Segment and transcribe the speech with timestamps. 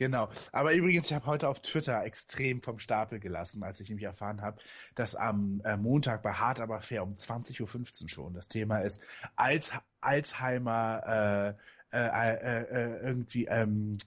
[0.00, 0.30] Genau.
[0.52, 4.40] Aber übrigens, ich habe heute auf Twitter extrem vom Stapel gelassen, als ich nämlich erfahren
[4.40, 4.56] habe,
[4.94, 9.02] dass am äh, Montag bei Hart aber fair um 20.15 Uhr schon das Thema ist
[9.36, 11.54] Alz Alzheimer
[11.92, 13.98] äh, äh, äh, äh, irgendwie ähm,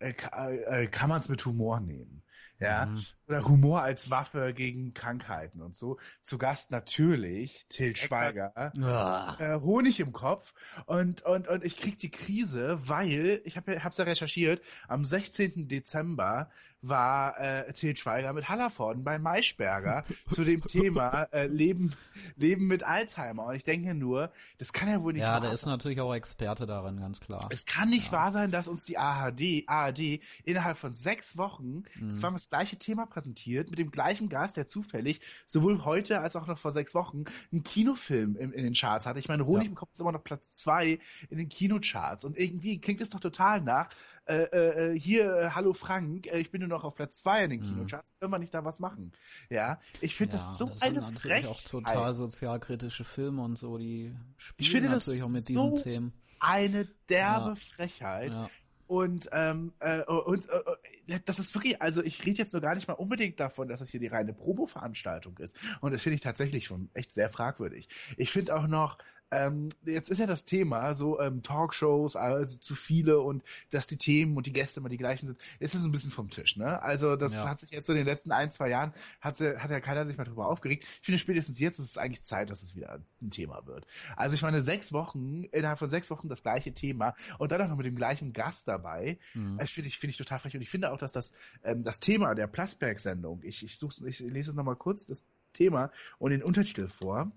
[0.00, 2.22] äh, äh, kann man es mit Humor nehmen
[2.60, 3.04] ja, mhm.
[3.28, 5.98] oder Humor als Waffe gegen Krankheiten und so.
[6.22, 9.36] Zu Gast natürlich Till Schweiger, ja.
[9.38, 10.54] äh, Honig im Kopf
[10.86, 14.60] und und und ich krieg die Krise, weil ich habe hab's ja recherchiert.
[14.88, 15.68] Am 16.
[15.68, 16.50] Dezember
[16.80, 21.94] war äh, Til Schweiger mit Hallervorden bei Maischberger zu dem Thema äh, Leben
[22.36, 23.46] Leben mit Alzheimer.
[23.46, 25.42] Und ich denke nur, das kann ja wohl nicht ja, wahr sein.
[25.42, 27.48] Ja, der ist natürlich auch Experte darin, ganz klar.
[27.50, 28.12] Es kann nicht ja.
[28.12, 32.16] wahr sein, dass uns die ARD, ARD innerhalb von sechs Wochen mhm.
[32.16, 36.46] zwar das gleiche Thema präsentiert, mit dem gleichen Gast, der zufällig sowohl heute als auch
[36.46, 39.18] noch vor sechs Wochen einen Kinofilm in, in den Charts hatte.
[39.18, 39.70] Ich meine, Honig ja.
[39.70, 40.98] im Kopf ist immer noch Platz zwei
[41.30, 42.24] in den Kinocharts.
[42.24, 43.88] Und irgendwie klingt es doch total nach,
[44.26, 47.50] äh, äh, hier, äh, hallo Frank, äh, ich bin nur noch auf Platz zwei in
[47.50, 47.74] den mhm.
[47.74, 49.12] Kinocharts, können wir nicht da was machen?
[49.50, 51.46] Ja, ich finde ja, das so das eine sind Frechheit.
[51.46, 56.12] auch total sozialkritische Filme und so, die spielen natürlich auch mit diesen Themen.
[56.40, 57.54] Eine derbe ja.
[57.56, 58.32] Frechheit.
[58.32, 58.48] Ja.
[58.86, 62.88] Und, ähm, äh, und äh, das ist wirklich, also ich rede jetzt nur gar nicht
[62.88, 65.54] mal unbedingt davon, dass es hier die reine Probo-Veranstaltung ist.
[65.82, 67.88] Und das finde ich tatsächlich schon echt sehr fragwürdig.
[68.16, 68.96] Ich finde auch noch,
[69.30, 73.96] ähm, jetzt ist ja das Thema, so ähm, Talkshows, also zu viele und dass die
[73.96, 76.80] Themen und die Gäste immer die gleichen sind, ist es ein bisschen vom Tisch, ne?
[76.82, 77.48] Also das ja.
[77.48, 80.16] hat sich jetzt so in den letzten ein, zwei Jahren, hat, hat ja keiner sich
[80.16, 80.84] mal drüber aufgeregt.
[81.00, 83.86] Ich finde spätestens jetzt ist es eigentlich Zeit, dass es wieder ein Thema wird.
[84.16, 87.68] Also ich meine, sechs Wochen, innerhalb von sechs Wochen das gleiche Thema und dann auch
[87.68, 89.58] noch mit dem gleichen Gast dabei, mhm.
[89.58, 90.54] das finde ich, finde ich total frech.
[90.54, 91.32] Und ich finde auch, dass das,
[91.64, 95.90] ähm, das Thema der Plasberg-Sendung, ich, ich such's, ich lese es nochmal kurz, das Thema
[96.18, 97.32] und den Untertitel vor.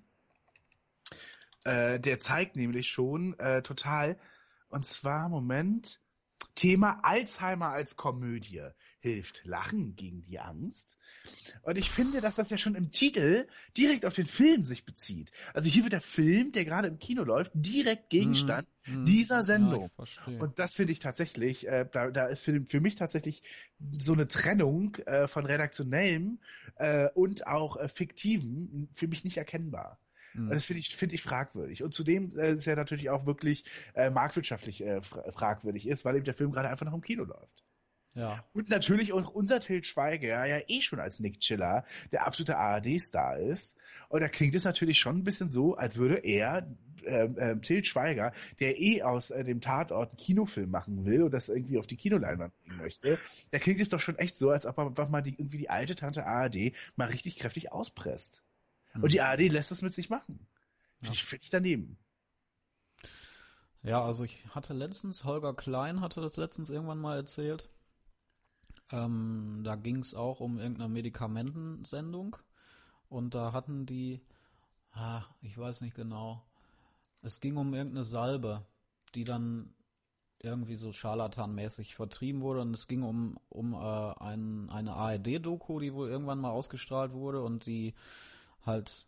[1.64, 4.18] Äh, der zeigt nämlich schon äh, total,
[4.70, 6.02] und zwar, Moment,
[6.56, 8.62] Thema Alzheimer als Komödie.
[9.00, 10.98] Hilft Lachen gegen die Angst?
[11.64, 15.32] Und ich finde, dass das ja schon im Titel direkt auf den Film sich bezieht.
[15.56, 19.90] Also hier wird der Film, der gerade im Kino läuft, direkt Gegenstand mm, dieser Sendung.
[19.98, 23.42] Ja, und das finde ich tatsächlich, äh, da, da ist für, für mich tatsächlich
[23.98, 26.40] so eine Trennung äh, von redaktionellem
[26.76, 30.00] äh, und auch äh, fiktivem für mich nicht erkennbar.
[30.34, 30.50] Mhm.
[30.50, 31.84] Das finde ich, finde ich fragwürdig.
[31.84, 36.26] Und zudem äh, ist ja natürlich auch wirklich äh, marktwirtschaftlich äh, fragwürdig ist, weil eben
[36.26, 37.64] der Film gerade einfach noch im Kino läuft.
[38.14, 38.44] Ja.
[38.54, 43.38] Und natürlich auch unser Til Schweiger ja eh schon als Nick Chiller der absolute ARD-Star
[43.38, 43.78] ist.
[44.10, 46.68] Und da klingt es natürlich schon ein bisschen so, als würde er,
[47.04, 51.32] äh, äh, Til Schweiger, der eh aus äh, dem Tatort einen Kinofilm machen will und
[51.32, 53.18] das irgendwie auf die Kinoleinwand bringen möchte,
[53.52, 55.70] da klingt es doch schon echt so, als ob er einfach mal die, irgendwie die
[55.70, 58.44] alte Tante ARD mal richtig kräftig auspresst.
[58.94, 60.48] Und die ARD lässt das mit sich machen.
[61.00, 61.98] Finde ich völlig daneben.
[63.84, 67.70] Ja, also ich hatte letztens, Holger Klein hatte das letztens irgendwann mal erzählt.
[68.92, 72.38] Ähm, da ging es auch um irgendeine Medikamentensendung.
[73.10, 74.22] Und da hatten die,
[74.92, 76.44] ah, ich weiß nicht genau,
[77.22, 78.66] es ging um irgendeine Salbe,
[79.16, 79.74] die dann
[80.40, 85.94] irgendwie so scharlatanmäßig vertrieben wurde und es ging um um äh, ein, eine ARD-Doku, die
[85.94, 87.94] wohl irgendwann mal ausgestrahlt wurde und die
[88.66, 89.08] halt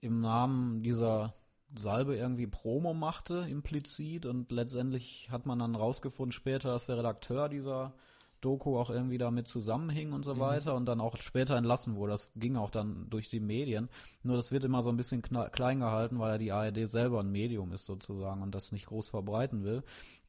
[0.00, 1.34] im Namen dieser
[1.74, 4.26] Salbe irgendwie Promo machte, implizit.
[4.26, 7.94] Und letztendlich hat man dann rausgefunden später, dass der Redakteur dieser
[8.40, 10.40] Doku auch irgendwie damit zusammenhing und so mhm.
[10.40, 12.12] weiter und dann auch später entlassen wurde.
[12.12, 13.88] Das ging auch dann durch die Medien.
[14.22, 17.30] Nur das wird immer so ein bisschen klein gehalten, weil ja die ARD selber ein
[17.30, 19.84] Medium ist sozusagen und das nicht groß verbreiten will.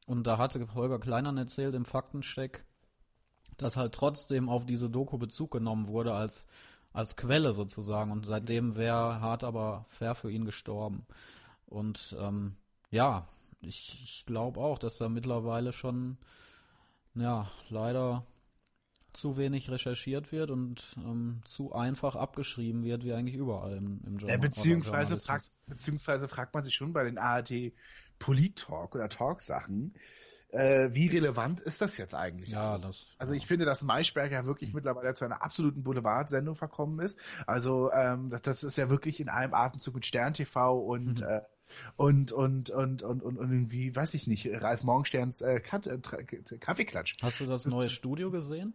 [0.06, 2.64] Und da hatte Holger Kleinern erzählt im Faktensteck,
[3.56, 6.46] dass halt trotzdem auf diese Doku Bezug genommen wurde als
[6.94, 8.10] als Quelle sozusagen.
[8.10, 11.04] Und seitdem wäre hart aber fair für ihn gestorben.
[11.66, 12.56] Und ähm,
[12.90, 13.28] ja,
[13.60, 16.16] ich, ich glaube auch, dass da mittlerweile schon
[17.14, 18.24] ja leider
[19.12, 24.18] zu wenig recherchiert wird und ähm, zu einfach abgeschrieben wird, wie eigentlich überall im, im
[24.18, 24.36] Journal.
[24.36, 27.72] Ja, beziehungsweise, fragt, beziehungsweise fragt man sich schon bei den ARD
[28.18, 29.94] Polit-Talk oder Talk-Sachen,
[30.54, 32.50] äh, wie relevant ist das jetzt eigentlich?
[32.50, 33.08] Ja, das.
[33.18, 37.18] Also ich finde, dass Maischberg ja wirklich mittlerweile zu einer absoluten Boulevard-Sendung verkommen ist.
[37.46, 41.26] Also ähm, das, das ist ja wirklich in einem Atemzug mit Stern TV und mhm.
[41.26, 41.40] äh,
[41.96, 47.16] und und und und und und irgendwie weiß ich nicht Ralf Morgensterns äh, Kaffeeklatsch.
[47.20, 48.74] Hast du das neue Studio gesehen?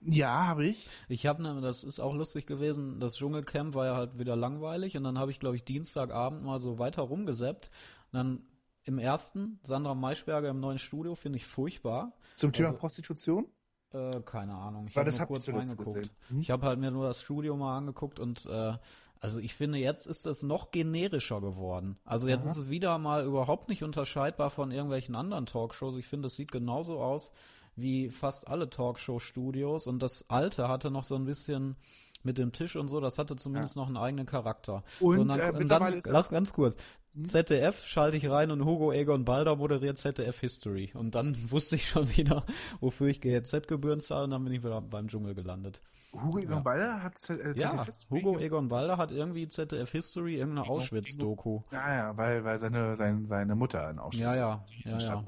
[0.00, 0.88] Ja, habe ich.
[1.08, 2.98] Ich habe ne, das ist auch lustig gewesen.
[2.98, 6.60] Das Dschungelcamp war ja halt wieder langweilig und dann habe ich glaube ich Dienstagabend mal
[6.60, 7.70] so weiter rumgeseppt.
[8.10, 8.42] Dann
[8.84, 12.12] im ersten, Sandra Maischberger im neuen Studio, finde ich furchtbar.
[12.36, 13.46] Zum Thema also, Prostitution?
[13.92, 14.86] Äh, keine Ahnung.
[14.88, 16.10] Ich habe nur kurz reingeguckt.
[16.28, 16.40] Hm?
[16.40, 18.74] Ich habe halt mir nur das Studio mal angeguckt und äh,
[19.20, 21.96] also ich finde, jetzt ist es noch generischer geworden.
[22.04, 22.50] Also jetzt Aha.
[22.50, 25.96] ist es wieder mal überhaupt nicht unterscheidbar von irgendwelchen anderen Talkshows.
[25.96, 27.30] Ich finde, es sieht genauso aus
[27.76, 31.76] wie fast alle Talkshow-Studios und das alte hatte noch so ein bisschen
[32.24, 33.82] mit dem Tisch und so, das hatte zumindest ja.
[33.82, 34.84] noch einen eigenen Charakter.
[35.00, 36.76] Und, so, und, dann, äh, und dann lass ganz kurz.
[37.14, 37.24] Hm?
[37.24, 40.92] ZDF schalte ich rein und Hugo Egon Balder moderiert ZDF History.
[40.94, 42.44] Und dann wusste ich schon wieder,
[42.80, 45.80] wofür ich GZ-Gebühren zahle und dann bin ich wieder beim Dschungel gelandet.
[46.12, 46.60] Hugo Egon ja.
[46.60, 48.22] Balder hat Z äh, ZDF ja, History?
[48.22, 51.62] Hugo Egon Balder hat irgendwie ZDF History, irgendeine Auschwitz-Doku.
[51.72, 55.24] Ja, ja, weil, weil seine, seine, seine Mutter in Auschwitz Ja, ja, ja, ja.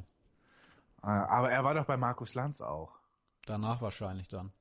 [1.03, 2.93] Ah, aber er war doch bei Markus Lanz auch.
[3.47, 4.53] Danach wahrscheinlich dann.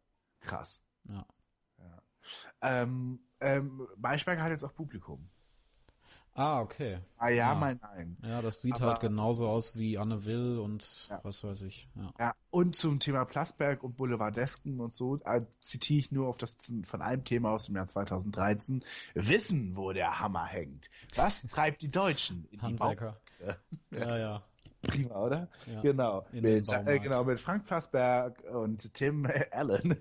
[0.42, 0.80] Krass.
[1.06, 1.26] Ja.
[2.62, 5.30] Ähm, ähm, Maischberger hat jetzt auch Publikum.
[6.38, 7.00] Ah, okay.
[7.18, 7.56] Ah ja, ja.
[7.56, 8.18] mal nein.
[8.22, 11.22] Ja, das sieht Aber, halt genauso aus wie Anne Will und ja.
[11.24, 11.88] was weiß ich.
[11.95, 12.13] Ja.
[12.19, 16.57] ja, und zum Thema Plasberg und Boulevardesken und so äh, zitiere ich nur auf das
[16.83, 18.83] von einem Thema aus dem Jahr 2013.
[19.13, 20.89] Wissen, wo der Hammer hängt.
[21.16, 23.18] Was treibt die Deutschen in Handwerker.
[23.39, 24.44] die Ja, ja.
[24.88, 25.48] Prima, oder?
[25.66, 26.26] Ja, genau.
[26.32, 29.98] Mit, äh, genau, mit Frank Plasberg und Tim Allen,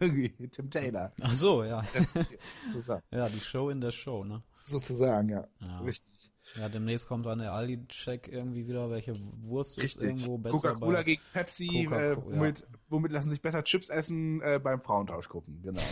[0.51, 1.13] Tim Taylor.
[1.21, 1.83] Ach so, ja.
[2.71, 3.03] Zusammen.
[3.11, 4.43] Ja, die Show in der Show, ne?
[4.65, 5.47] Sozusagen, ja.
[5.61, 5.79] ja.
[5.81, 6.31] Richtig.
[6.57, 9.97] Ja, demnächst kommt dann der Aldi-Check irgendwie wieder, welche Wurst Richtig.
[9.97, 10.59] ist irgendwo besser.
[10.59, 12.67] Coca-Cola gegen Pepsi, äh, womit, ja.
[12.89, 15.83] womit lassen sich besser Chips essen äh, beim Frauentausch gucken, genau.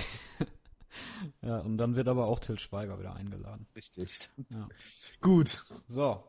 [1.43, 3.67] ja, und dann wird aber auch Till Schweiger wieder eingeladen.
[3.75, 4.31] Richtig.
[4.51, 4.69] Ja.
[5.21, 5.65] Gut.
[5.89, 6.23] So.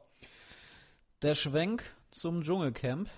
[1.22, 1.84] Der Schwenk
[2.14, 3.10] zum Dschungelcamp.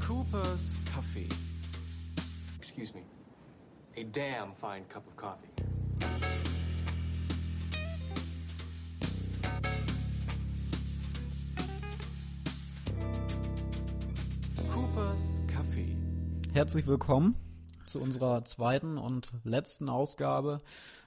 [0.00, 1.28] Cooper's Coffee.
[2.58, 3.02] Excuse me.
[3.96, 5.48] A damn fine cup of coffee.
[14.70, 15.96] Cooper's Kaffee.
[16.54, 17.36] Herzlich willkommen
[17.92, 20.62] zu unserer zweiten und letzten Ausgabe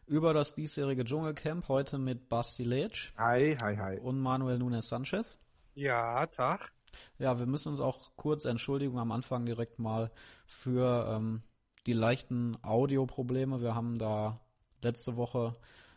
[0.05, 1.67] über das diesjährige Dschungelcamp.
[1.67, 3.11] Heute mit Basti Letsch.
[3.17, 3.99] Hi, hi, hi.
[3.99, 5.39] Und Manuel Nunes Sanchez.
[5.73, 6.71] Ja, Tag.
[7.17, 10.11] Ja, wir müssen uns auch kurz Entschuldigen am Anfang direkt mal
[10.45, 11.41] für ähm,
[11.87, 13.61] die leichten Audioprobleme.
[13.61, 14.39] Wir haben da
[14.83, 15.55] letzte Woche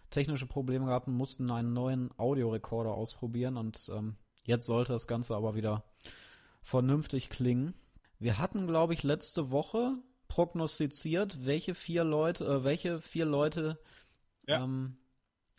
[0.08, 5.36] technische Probleme gehabt und mussten einen neuen Audiorekorder ausprobieren und ähm, jetzt sollte das Ganze
[5.36, 5.84] aber wieder
[6.62, 7.74] vernünftig klingen.
[8.18, 9.98] Wir hatten, glaube ich, letzte Woche
[10.28, 13.78] prognostiziert, welche vier Leute, äh, welche vier Leute,
[14.46, 14.62] ja.
[14.62, 14.98] ähm,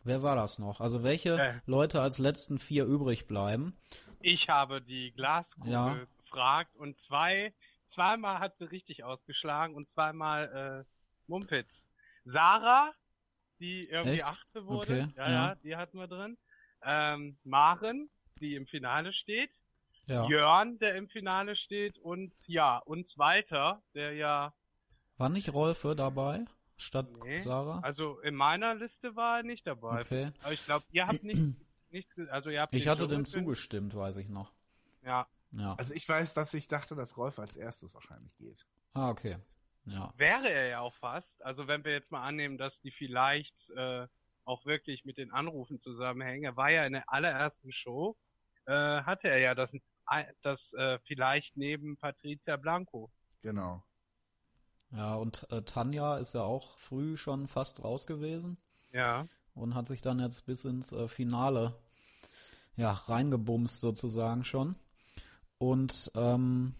[0.04, 0.80] wer war das noch?
[0.80, 1.54] Also welche äh.
[1.66, 3.78] Leute als letzten vier übrig bleiben.
[4.22, 6.00] Ich habe die Glaskugel ja.
[6.24, 7.54] gefragt und zwei,
[7.86, 10.92] zweimal hat sie richtig ausgeschlagen und zweimal äh,
[11.28, 11.88] Mumpitz.
[12.26, 12.94] Sarah,
[13.60, 14.26] die irgendwie Echt?
[14.26, 15.14] achte wurde, okay.
[15.18, 16.38] ja, ja, ja, die hatten wir drin.
[16.84, 19.60] Ähm, Maren, die im Finale steht.
[20.08, 20.28] Ja.
[20.28, 24.54] Jörn, der im Finale steht und ja, uns Walter, der ja.
[25.20, 26.46] War nicht Rolfe dabei?
[26.78, 27.80] Statt nee, Sarah?
[27.82, 30.02] Also in meiner Liste war er nicht dabei.
[30.02, 30.32] Okay.
[30.42, 31.56] Aber ich glaube, ihr habt nichts
[31.92, 34.54] nichts, also ihr habt Ich hatte dem zugestimmt, weiß ich noch.
[35.04, 35.28] Ja.
[35.52, 35.76] Ja.
[35.76, 38.66] Also ich weiß, dass ich dachte, dass Rolf als erstes wahrscheinlich geht.
[38.94, 39.38] Ah, okay.
[39.86, 40.14] Ja.
[40.18, 41.44] Wäre er ja auch fast.
[41.44, 44.08] Also wenn wir jetzt mal annehmen, dass die vielleicht äh,
[44.46, 46.44] auch wirklich mit den Anrufen zusammenhängen.
[46.44, 48.18] Er war ja in der allerersten Show,
[48.66, 49.76] äh, hatte er ja das,
[50.42, 53.12] das äh, vielleicht neben Patricia Blanco.
[53.42, 53.84] Genau.
[54.92, 58.58] Ja, und äh, Tanja ist ja auch früh schon fast raus gewesen.
[58.92, 59.26] Ja
[59.60, 61.76] und hat sich dann jetzt bis ins äh, Finale
[62.76, 64.76] ja reingebumst sozusagen schon.
[65.58, 66.76] Und ähm,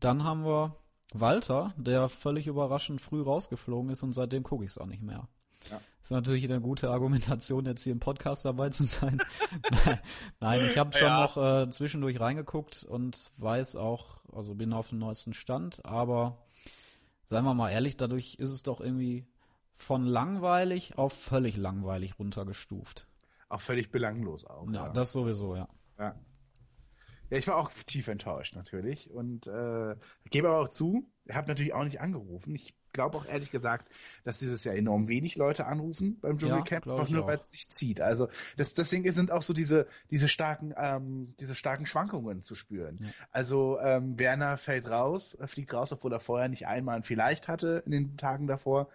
[0.00, 0.76] dann haben wir
[1.12, 5.28] Walter, der völlig überraschend früh rausgeflogen ist und seitdem gucke ich es auch nicht mehr.
[5.70, 5.80] Ja.
[6.02, 9.18] Ist natürlich eine gute Argumentation, jetzt hier im Podcast dabei zu sein.
[10.40, 11.20] Nein, ich habe schon ja.
[11.20, 16.45] noch äh, zwischendurch reingeguckt und weiß auch, also bin auf dem neuesten Stand, aber
[17.26, 19.26] seien wir mal ehrlich, dadurch ist es doch irgendwie
[19.76, 23.06] von langweilig auf völlig langweilig runtergestuft.
[23.48, 24.66] Auch völlig belanglos auch.
[24.68, 24.88] Ja, ja.
[24.88, 25.68] das sowieso, ja.
[25.98, 26.18] Ja.
[27.28, 29.96] Ja, ich war auch tief enttäuscht natürlich und äh,
[30.30, 32.54] gebe aber auch zu, ich habe natürlich auch nicht angerufen.
[32.54, 33.88] Ich glaube auch ehrlich gesagt,
[34.24, 37.72] dass dieses Jahr enorm wenig Leute anrufen beim Dschungelcamp, ja, einfach nur weil es nicht
[37.72, 38.00] zieht.
[38.00, 42.98] Also das, deswegen sind auch so diese diese starken ähm, diese starken Schwankungen zu spüren.
[43.00, 43.10] Ja.
[43.30, 47.84] Also ähm, Werner fällt raus, fliegt raus, obwohl er vorher nicht einmal ein vielleicht hatte
[47.86, 48.88] in den Tagen davor.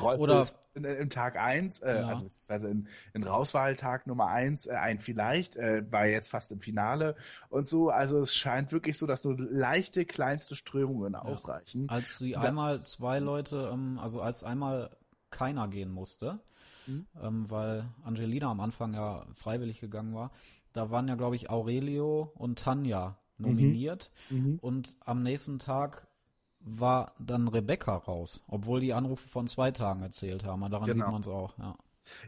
[0.00, 2.06] Rolf Oder im Tag eins, äh, ja.
[2.06, 6.60] also beziehungsweise in, in Rauswahltag Nummer eins, äh, ein vielleicht, äh, war jetzt fast im
[6.60, 7.16] Finale
[7.48, 7.88] und so.
[7.88, 11.22] Also es scheint wirklich so, dass nur leichte, kleinste Strömungen ja.
[11.22, 11.88] ausreichen.
[11.88, 14.90] Als sie einmal zwei Leute, ähm, also als einmal
[15.30, 16.40] keiner gehen musste,
[16.86, 17.06] mhm.
[17.22, 20.30] ähm, weil Angelina am Anfang ja freiwillig gegangen war,
[20.72, 24.38] da waren ja, glaube ich, Aurelio und Tanja nominiert mhm.
[24.38, 24.58] Mhm.
[24.60, 26.06] und am nächsten Tag
[26.66, 30.60] war dann Rebecca raus, obwohl die Anrufe von zwei Tagen erzählt haben.
[30.70, 31.06] Daran genau.
[31.06, 31.76] sieht man es auch, ja.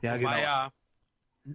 [0.02, 0.36] Ja, genau.
[0.36, 0.72] Ja,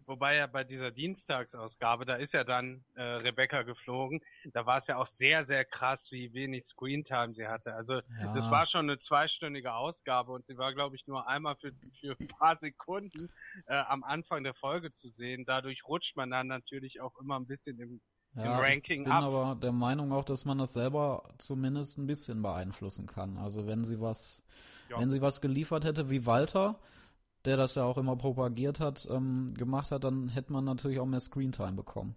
[0.05, 4.21] Wobei ja bei dieser Dienstagsausgabe, da ist ja dann äh, Rebecca geflogen,
[4.51, 7.75] da war es ja auch sehr, sehr krass, wie wenig Screentime sie hatte.
[7.75, 8.33] Also ja.
[8.33, 12.15] das war schon eine zweistündige Ausgabe und sie war, glaube ich, nur einmal für, für
[12.19, 13.29] ein paar Sekunden
[13.67, 15.45] äh, am Anfang der Folge zu sehen.
[15.45, 18.01] Dadurch rutscht man dann natürlich auch immer ein bisschen im,
[18.35, 19.23] ja, im Ranking ich bin ab.
[19.23, 23.37] aber der Meinung auch, dass man das selber zumindest ein bisschen beeinflussen kann.
[23.37, 24.43] Also wenn sie was,
[24.89, 24.99] ja.
[24.99, 26.79] wenn sie was geliefert hätte wie Walter,
[27.45, 31.05] der das ja auch immer propagiert hat, ähm, gemacht hat, dann hätte man natürlich auch
[31.05, 32.15] mehr Screentime bekommen.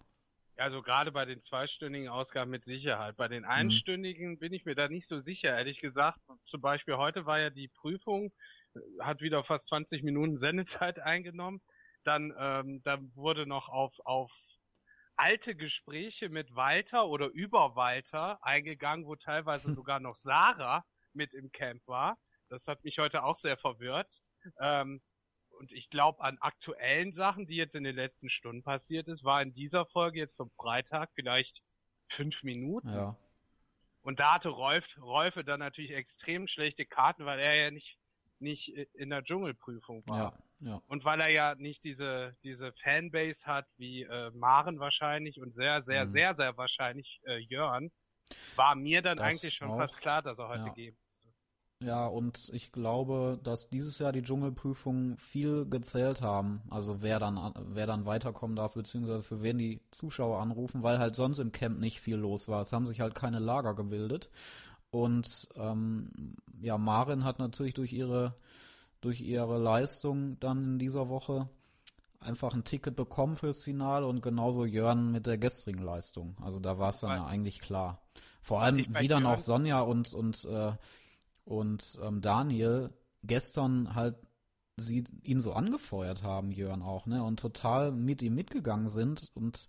[0.56, 3.16] Also gerade bei den zweistündigen Ausgaben mit Sicherheit.
[3.16, 3.50] Bei den mhm.
[3.50, 4.38] einstündigen mhm.
[4.38, 6.18] bin ich mir da nicht so sicher, ehrlich gesagt.
[6.46, 8.32] Zum Beispiel heute war ja die Prüfung,
[9.00, 11.60] hat wieder fast 20 Minuten Sendezeit eingenommen.
[12.04, 14.30] Dann, ähm, dann wurde noch auf, auf
[15.16, 21.50] alte Gespräche mit Walter oder über Walter eingegangen, wo teilweise sogar noch Sarah mit im
[21.52, 22.18] Camp war.
[22.48, 24.12] Das hat mich heute auch sehr verwirrt.
[24.60, 25.00] Ähm,
[25.58, 29.42] und ich glaube an aktuellen Sachen, die jetzt in den letzten Stunden passiert ist, war
[29.42, 31.62] in dieser Folge jetzt vom Freitag vielleicht
[32.08, 32.92] fünf Minuten.
[32.92, 33.16] Ja.
[34.02, 37.98] Und da hatte Rolf, Rolfe dann natürlich extrem schlechte Karten, weil er ja nicht,
[38.38, 40.18] nicht in der Dschungelprüfung war.
[40.18, 40.80] Ja, ja.
[40.86, 45.82] Und weil er ja nicht diese, diese Fanbase hat wie äh, Maren wahrscheinlich und sehr,
[45.82, 46.06] sehr, mhm.
[46.06, 47.90] sehr, sehr wahrscheinlich äh, Jörn,
[48.56, 49.78] war mir dann das eigentlich schon auch.
[49.78, 50.72] fast klar, dass er heute ja.
[50.72, 50.96] geben
[51.82, 56.62] ja, und ich glaube, dass dieses Jahr die Dschungelprüfungen viel gezählt haben.
[56.70, 61.14] Also wer dann, wer dann weiterkommen darf, beziehungsweise für wen die Zuschauer anrufen, weil halt
[61.14, 62.62] sonst im Camp nicht viel los war.
[62.62, 64.30] Es haben sich halt keine Lager gebildet.
[64.90, 68.34] Und ähm, ja, Marin hat natürlich durch ihre,
[69.06, 71.48] durch ihre Leistung dann in dieser Woche
[72.18, 76.36] einfach ein Ticket bekommen fürs Finale und genauso Jörn mit der gestrigen Leistung.
[76.42, 78.02] Also da war es dann ja eigentlich klar.
[78.42, 80.72] Vor allem wie dann auch Sonja und, und äh,
[81.44, 82.90] und ähm, Daniel
[83.22, 84.16] gestern halt
[84.76, 89.68] sie ihn so angefeuert haben, Jörn auch, ne, und total mit ihm mitgegangen sind und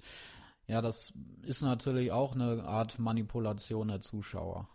[0.66, 1.14] ja, das
[1.44, 4.68] ist natürlich auch eine Art Manipulation der Zuschauer.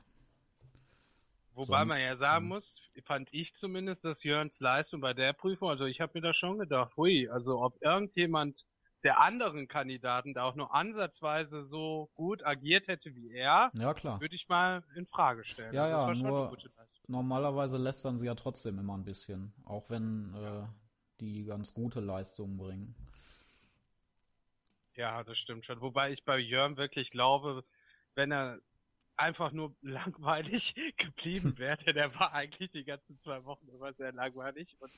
[1.54, 5.70] Wobei Sonst, man ja sagen muss, fand ich zumindest, dass Jörns Leistung bei der Prüfung,
[5.70, 8.64] also ich habe mir da schon gedacht, hui, also ob irgendjemand
[9.02, 14.20] der anderen Kandidaten da auch nur ansatzweise so gut agiert hätte wie er, ja, klar.
[14.20, 15.74] würde ich mal in Frage stellen.
[15.74, 16.56] Ja, also ja, nur
[17.08, 20.66] normalerweise lästern sie ja trotzdem immer ein bisschen, auch wenn äh,
[21.20, 22.94] die ganz gute Leistungen bringen.
[24.94, 25.80] Ja, das stimmt schon.
[25.80, 27.64] Wobei ich bei Jörn wirklich glaube,
[28.14, 28.60] wenn er
[29.16, 34.12] einfach nur langweilig geblieben wäre, denn er war eigentlich die ganzen zwei Wochen immer sehr
[34.12, 34.92] langweilig und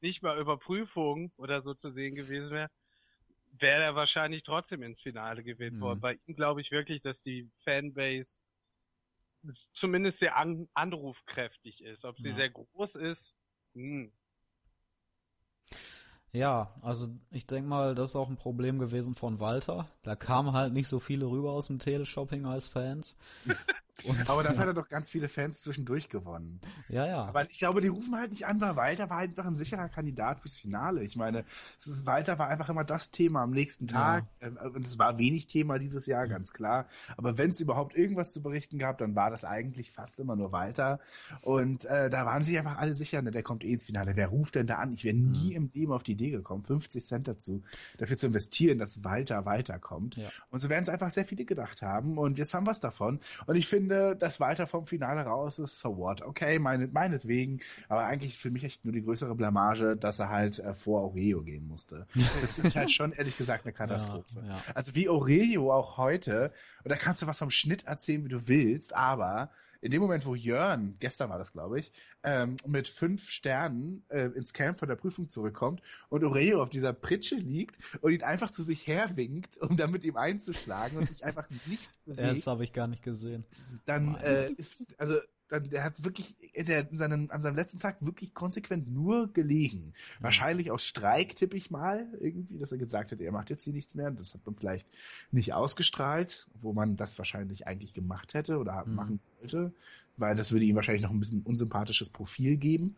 [0.00, 2.70] nicht mal über Prüfungen oder so zu sehen gewesen wäre,
[3.52, 5.80] wäre er wahrscheinlich trotzdem ins Finale gewählt mhm.
[5.80, 6.00] worden.
[6.00, 8.44] Bei ihm glaube ich wirklich, dass die Fanbase
[9.72, 12.04] zumindest sehr an anrufkräftig ist.
[12.04, 12.34] Ob sie ja.
[12.34, 13.34] sehr groß ist,
[13.74, 14.12] hm.
[16.32, 19.88] Ja, also ich denke mal, das ist auch ein Problem gewesen von Walter.
[20.02, 23.16] Da kamen halt nicht so viele rüber aus dem Teleshopping als Fans.
[24.04, 24.60] Und, aber dafür ja.
[24.60, 26.60] hat er doch ganz viele Fans zwischendurch gewonnen.
[26.88, 27.24] Ja, ja.
[27.24, 29.88] Aber ich glaube, die rufen halt nicht an, weil Walter war halt einfach ein sicherer
[29.88, 31.02] Kandidat fürs Finale.
[31.02, 31.44] Ich meine,
[31.78, 34.24] ist, Walter war einfach immer das Thema am nächsten Tag.
[34.40, 34.48] Ja.
[34.48, 36.86] Ähm, und es war wenig Thema dieses Jahr, ganz klar.
[37.16, 40.52] Aber wenn es überhaupt irgendwas zu berichten gab, dann war das eigentlich fast immer nur
[40.52, 41.00] Walter.
[41.42, 44.14] Und äh, da waren sich einfach alle sicher, ne, der kommt eh ins Finale.
[44.14, 44.92] Wer ruft denn da an?
[44.92, 45.56] Ich wäre nie mhm.
[45.56, 47.62] im Leben auf die Idee gekommen, 50 Cent dazu,
[47.96, 50.16] dafür zu investieren, dass Walter weiterkommt.
[50.16, 50.28] Ja.
[50.50, 52.16] Und so werden es einfach sehr viele gedacht haben.
[52.16, 53.20] Und jetzt haben wir es davon.
[53.46, 56.22] Und ich finde, finde, dass Walter vom Finale raus ist, so what?
[56.22, 57.60] Okay, meine, meinetwegen.
[57.88, 61.42] Aber eigentlich für mich echt nur die größere Blamage, dass er halt äh, vor Aurelio
[61.42, 62.06] gehen musste.
[62.40, 64.42] Das finde ich halt schon ehrlich gesagt eine Katastrophe.
[64.42, 64.62] Ja, ja.
[64.74, 66.52] Also wie Aurelio auch heute,
[66.84, 70.26] und da kannst du was vom Schnitt erzählen, wie du willst, aber in dem Moment,
[70.26, 71.92] wo Jörn, gestern war das, glaube ich,
[72.22, 76.92] ähm, mit fünf Sternen äh, ins Camp von der Prüfung zurückkommt und Oreo auf dieser
[76.92, 81.24] Pritsche liegt und ihn einfach zu sich herwinkt, um dann mit ihm einzuschlagen und sich
[81.24, 82.38] einfach nicht bewegt.
[82.38, 83.44] Das habe ich gar nicht gesehen.
[83.84, 85.18] Dann äh, ist, also
[85.48, 89.86] dann, der hat wirklich der, in seinen, an seinem letzten Tag wirklich konsequent nur gelegen.
[89.86, 90.22] Mhm.
[90.22, 93.72] Wahrscheinlich aus Streik, tippe ich mal, irgendwie, dass er gesagt hat, er macht jetzt hier
[93.72, 94.10] nichts mehr.
[94.10, 94.86] Das hat man vielleicht
[95.30, 98.94] nicht ausgestrahlt, wo man das wahrscheinlich eigentlich gemacht hätte oder mhm.
[98.94, 99.72] machen sollte,
[100.16, 102.96] weil das würde ihm wahrscheinlich noch ein bisschen unsympathisches Profil geben.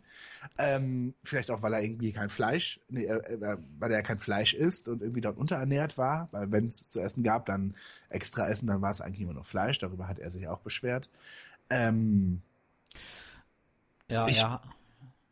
[0.59, 4.55] Ähm, vielleicht auch, weil er irgendwie kein Fleisch, nee, äh, äh, weil er kein Fleisch
[4.55, 7.75] isst und irgendwie dort unterernährt war, weil wenn es zu essen gab, dann
[8.09, 9.79] extra essen, dann war es eigentlich immer nur Fleisch.
[9.79, 11.11] Darüber hat er sich auch beschwert.
[11.71, 12.43] Ähm,
[14.09, 14.61] ja, ich, ja.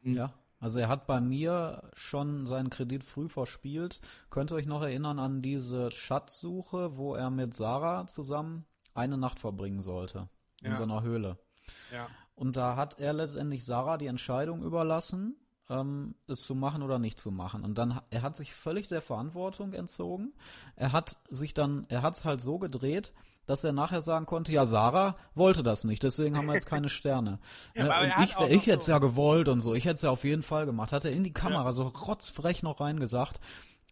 [0.02, 0.14] Hm.
[0.14, 0.32] Ja.
[0.60, 4.00] Also er hat bei mir schon seinen Kredit früh verspielt.
[4.30, 8.64] Könnt ihr euch noch erinnern an diese Schatzsuche, wo er mit Sarah zusammen
[8.94, 10.28] eine Nacht verbringen sollte?
[10.62, 10.76] In ja.
[10.76, 11.38] so einer Höhle.
[11.92, 12.08] Ja.
[12.34, 15.36] Und da hat er letztendlich Sarah die Entscheidung überlassen,
[15.68, 17.64] ähm, es zu machen oder nicht zu machen.
[17.64, 20.32] Und dann, er hat sich völlig der Verantwortung entzogen.
[20.74, 23.12] Er hat sich dann, er hat es halt so gedreht,
[23.48, 26.88] dass er nachher sagen konnte, ja, Sarah wollte das nicht, deswegen haben wir jetzt keine
[26.90, 27.38] Sterne.
[27.74, 28.12] ja, ne?
[28.16, 30.42] und ich, ich hätte es ja gewollt und so, ich hätte es ja auf jeden
[30.42, 30.92] Fall gemacht.
[30.92, 31.72] Hat er in die Kamera ja.
[31.72, 33.40] so rotzfrech noch reingesagt.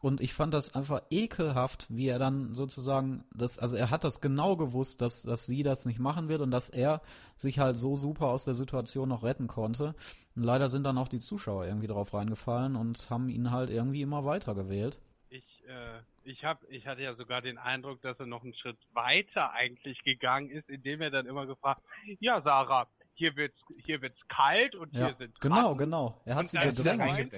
[0.02, 4.20] Und ich fand das einfach ekelhaft, wie er dann sozusagen das, also er hat das
[4.20, 7.00] genau gewusst, dass, dass sie das nicht machen wird und dass er
[7.36, 9.94] sich halt so super aus der Situation noch retten konnte.
[10.36, 14.02] Und leider sind dann auch die Zuschauer irgendwie drauf reingefallen und haben ihn halt irgendwie
[14.02, 15.00] immer weiter gewählt.
[15.30, 18.78] Ich, äh, ich hab, ich hatte ja sogar den Eindruck, dass er noch einen Schritt
[18.92, 21.82] weiter eigentlich gegangen ist, indem er dann immer gefragt,
[22.20, 26.20] ja Sarah, hier wird's, hier wird's kalt und ja, hier sind Genau, genau.
[26.24, 27.32] Er hat sie gedrängt.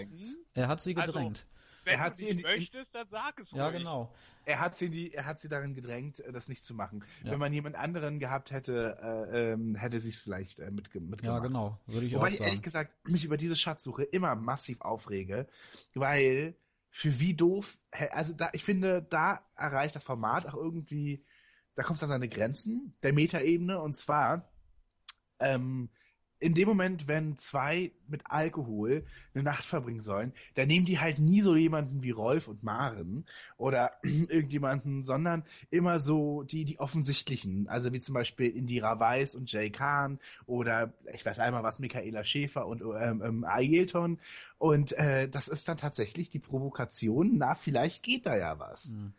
[0.54, 1.46] Er hat sie also, gedrängt.
[1.46, 3.58] Also, wenn er hat du sie in, möchtest, dann sag es ruhig.
[3.58, 4.12] Ja, genau.
[4.44, 7.04] Er hat sie, die, er hat sie darin gedrängt, äh, das nicht zu machen.
[7.24, 7.32] Ja.
[7.32, 11.22] Wenn man jemand anderen gehabt hätte, äh, ähm, hätte sie es vielleicht äh, mit, mitgemacht.
[11.22, 11.78] Ja, genau.
[11.86, 12.34] Würde ich Wobei auch sagen.
[12.34, 15.46] ich ehrlich gesagt mich über diese Schatzsuche immer massiv aufrege,
[15.94, 16.54] weil
[16.90, 17.78] für wie doof,
[18.10, 21.24] also da, ich finde, da erreicht das Format auch irgendwie,
[21.74, 24.50] da kommt es an seine Grenzen der Metaebene und zwar,
[25.38, 25.90] ähm,
[26.40, 29.04] in dem Moment, wenn zwei mit Alkohol
[29.34, 33.26] eine Nacht verbringen sollen, dann nehmen die halt nie so jemanden wie Rolf und Maren
[33.56, 39.50] oder irgendjemanden, sondern immer so die, die offensichtlichen, also wie zum Beispiel Indira Weiss und
[39.50, 44.18] Jay Kahn oder ich weiß einmal was, Michaela Schäfer und ähm, ähm, Ailton
[44.58, 48.90] und äh, das ist dann tatsächlich die Provokation, na, vielleicht geht da ja was.
[48.90, 49.12] Mhm.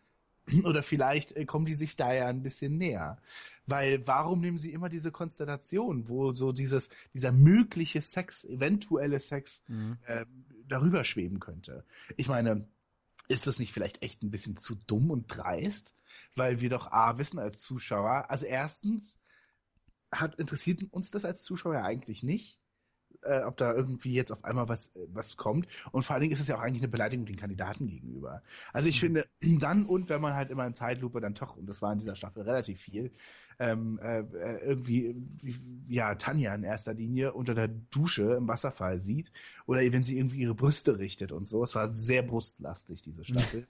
[0.63, 3.17] Oder vielleicht äh, kommen die sich da ja ein bisschen näher.
[3.65, 9.63] Weil warum nehmen sie immer diese Konstellation, wo so dieses, dieser mögliche Sex, eventuelle Sex
[9.67, 9.97] mhm.
[10.05, 10.25] äh,
[10.67, 11.85] darüber schweben könnte?
[12.17, 12.67] Ich meine,
[13.27, 15.93] ist das nicht vielleicht echt ein bisschen zu dumm und dreist?
[16.35, 19.17] Weil wir doch A wissen als Zuschauer, also erstens
[20.11, 22.58] hat, interessiert uns das als Zuschauer eigentlich nicht
[23.23, 25.67] äh, ob da irgendwie jetzt auf einmal was, äh, was kommt.
[25.91, 28.41] Und vor allen Dingen ist es ja auch eigentlich eine Beleidigung den Kandidaten gegenüber.
[28.73, 29.07] Also ich mhm.
[29.07, 29.27] finde,
[29.59, 32.15] dann und wenn man halt immer in Zeitlupe dann doch, und das war in dieser
[32.15, 33.11] Staffel relativ viel,
[33.59, 35.15] ähm, äh, äh irgendwie,
[35.87, 39.31] ja, Tanja in erster Linie unter der Dusche im Wasserfall sieht
[39.65, 41.63] oder wenn sie irgendwie ihre Brüste richtet und so.
[41.63, 43.67] Es war sehr brustlastig, diese Staffel.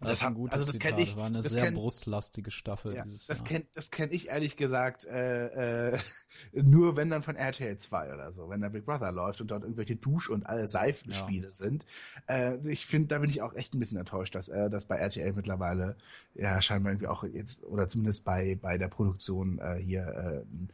[0.00, 1.16] Das, das gutes also das kenne ich.
[1.16, 3.46] war eine sehr kenn, brustlastige Staffel ja, dieses das Jahr.
[3.46, 5.98] Kenn, das kenne ich ehrlich gesagt äh, äh,
[6.52, 9.62] nur wenn dann von RTL 2 oder so, wenn da Big Brother läuft und dort
[9.62, 11.52] irgendwelche Dusch- und alle Seifenspiele ja.
[11.52, 11.86] sind.
[12.26, 14.96] Äh, ich finde, da bin ich auch echt ein bisschen enttäuscht, dass äh, das bei
[14.96, 15.96] RTL mittlerweile
[16.34, 20.70] ja scheinbar irgendwie auch jetzt oder zumindest bei bei der Produktion äh, hier äh, ein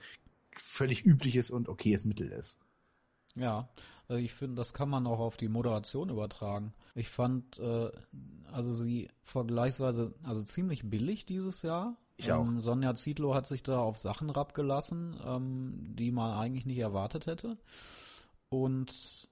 [0.57, 2.59] völlig übliches und okayes Mittel ist.
[3.35, 3.69] Ja,
[4.09, 6.75] also ich finde, das kann man auch auf die Moderation übertragen.
[6.95, 7.91] Ich fand, äh,
[8.53, 11.97] also sie vergleichsweise, also ziemlich billig dieses Jahr.
[12.17, 12.45] Ich auch.
[12.45, 17.27] Ähm, Sonja Zietlow hat sich da auf Sachen rabgelassen, ähm, die man eigentlich nicht erwartet
[17.27, 17.57] hätte.
[18.51, 19.29] Und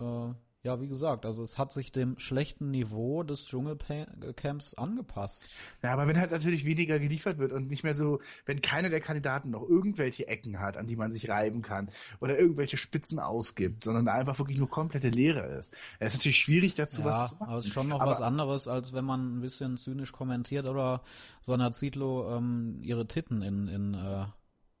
[0.00, 0.28] äh,
[0.64, 5.48] ja, wie gesagt, also es hat sich dem schlechten Niveau des Dschungelcamps angepasst.
[5.82, 9.00] Ja, aber wenn halt natürlich weniger geliefert wird und nicht mehr so, wenn keiner der
[9.00, 13.82] Kandidaten noch irgendwelche Ecken hat, an die man sich reiben kann oder irgendwelche Spitzen ausgibt,
[13.82, 15.74] sondern einfach wirklich nur komplette Leere ist.
[15.98, 17.48] Es ist natürlich schwierig dazu ja, was zu machen.
[17.48, 20.66] aber es ist schon noch aber, was anderes, als wenn man ein bisschen zynisch kommentiert
[20.66, 21.02] oder
[21.40, 24.26] Sonja Zietlow ähm, ihre Titten in, in äh,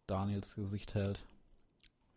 [0.06, 1.26] Daniels Gesicht hält.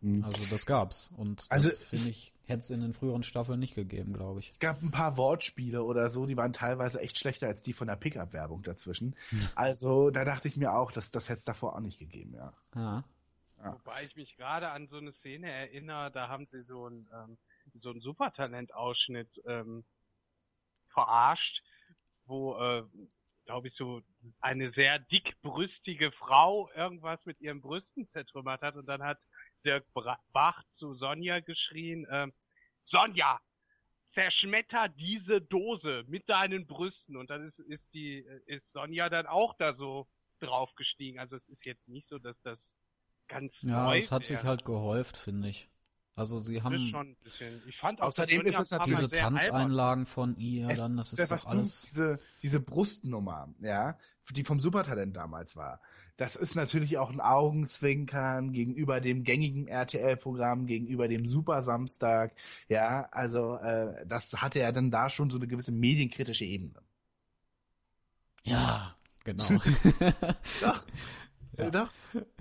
[0.00, 0.24] Hm.
[0.24, 3.74] Also das gab's und also, das finde ich hätte es in den früheren Staffeln nicht
[3.74, 4.50] gegeben, glaube ich.
[4.50, 7.88] Es gab ein paar Wortspiele oder so, die waren teilweise echt schlechter als die von
[7.88, 9.16] der Pickup-Werbung dazwischen.
[9.30, 9.48] Hm.
[9.56, 12.52] Also da dachte ich mir auch, dass das hätte es davor auch nicht gegeben, ja.
[12.76, 13.04] ja.
[13.58, 13.72] ja.
[13.72, 17.36] Wobei ich mich gerade an so eine Szene erinnere, da haben sie so ein ähm,
[17.80, 19.84] so ein Supertalent-Ausschnitt ähm,
[20.88, 21.62] verarscht,
[22.26, 22.84] wo äh,
[23.44, 24.02] glaube ich, so
[24.40, 29.24] eine sehr dickbrüstige Frau irgendwas mit ihren Brüsten zertrümmert hat und dann hat
[29.66, 29.86] Dirk
[30.32, 32.28] Bach zu Sonja geschrien, äh,
[32.84, 33.40] Sonja,
[34.06, 37.16] zerschmetter diese Dose mit deinen Brüsten.
[37.16, 41.18] Und dann ist, ist die, ist Sonja dann auch da so draufgestiegen.
[41.18, 42.76] Also es ist jetzt nicht so, dass das
[43.28, 44.38] ganz ja, neu Ja, es hat wäre.
[44.40, 45.68] sich halt gehäuft, finde ich.
[46.16, 47.60] Also sie haben schon ein bisschen.
[47.68, 51.30] Ich fand auch, außerdem ist es natürlich diese Tanzeinlagen von ihr, es, dann das ist
[51.30, 53.98] doch alles diese diese Brustnummer, ja,
[54.30, 55.78] die vom Supertalent damals war.
[56.16, 62.34] Das ist natürlich auch ein Augenzwinkern gegenüber dem gängigen RTL-Programm, gegenüber dem Super Samstag,
[62.68, 66.80] ja, also äh, das hatte ja dann da schon so eine gewisse medienkritische Ebene.
[68.42, 69.44] Ja, genau.
[70.62, 70.82] doch.
[71.58, 71.70] Ja.
[71.70, 71.88] Doch.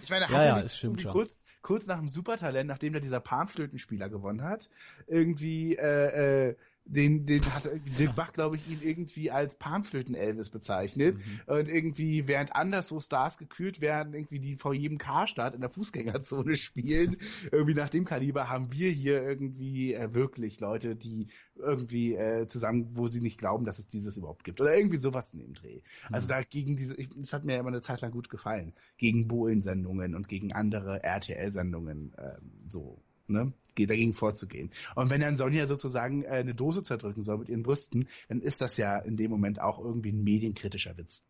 [0.02, 1.14] Ich meine, hat ja, ja, es stimmt schon.
[1.14, 4.70] kurz kurz nach dem Supertalent, nachdem da dieser Panflötenspieler gewonnen hat,
[5.08, 7.68] irgendwie äh, äh, den, den hat
[8.00, 11.18] Dirk Bach, glaube ich, ihn irgendwie als Panflöten-Elvis bezeichnet.
[11.18, 11.42] Mhm.
[11.48, 16.58] Und irgendwie, während anderswo Stars gekürt werden, irgendwie die vor jedem Karstadt in der Fußgängerzone
[16.58, 17.18] spielen,
[17.52, 22.92] irgendwie nach dem Kaliber haben wir hier irgendwie äh, wirklich Leute, die irgendwie äh, zusammen,
[22.94, 24.62] wo sie nicht glauben, dass es dieses überhaupt gibt.
[24.62, 25.82] Oder irgendwie sowas in dem Dreh.
[26.12, 26.30] Also mhm.
[26.30, 28.74] da gegen diese, ich, das hat mir immer eine Zeit lang gut gefallen.
[28.98, 34.72] Gegen Bohlen-Sendungen und gegen andere RTL-Sendungen ähm, so ne, dagegen vorzugehen.
[34.96, 38.62] Und wenn dann Sonja sozusagen äh, eine Dose zerdrücken soll mit ihren Brüsten, dann ist
[38.62, 41.26] das ja in dem Moment auch irgendwie ein medienkritischer Witz.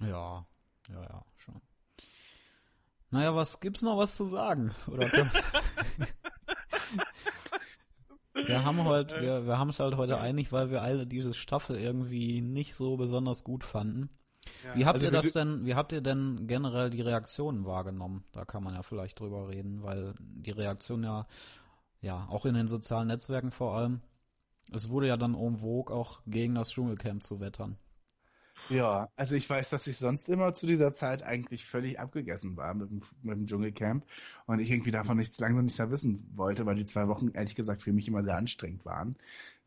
[0.00, 0.46] Ja,
[0.88, 1.60] ja, ja, schon.
[3.10, 4.72] Naja, was gibt's noch was zu sagen?
[4.86, 5.10] Oder
[8.34, 11.76] wir haben heute, wir, wir haben es halt heute einig, weil wir alle diese Staffel
[11.76, 14.10] irgendwie nicht so besonders gut fanden.
[14.64, 18.24] Ja, wie habt also ihr das denn, wie habt ihr denn generell die Reaktionen wahrgenommen?
[18.32, 21.26] Da kann man ja vielleicht drüber reden, weil die Reaktion ja,
[22.00, 24.00] ja, auch in den sozialen Netzwerken vor allem,
[24.72, 27.76] es wurde ja dann en vogue auch gegen das Dschungelcamp zu wettern.
[28.68, 32.72] Ja, also ich weiß, dass ich sonst immer zu dieser Zeit eigentlich völlig abgegessen war
[32.74, 34.04] mit dem, mit dem Dschungelcamp
[34.46, 37.56] und ich irgendwie davon nichts langsam nicht mehr wissen wollte, weil die zwei Wochen ehrlich
[37.56, 39.16] gesagt für mich immer sehr anstrengend waren.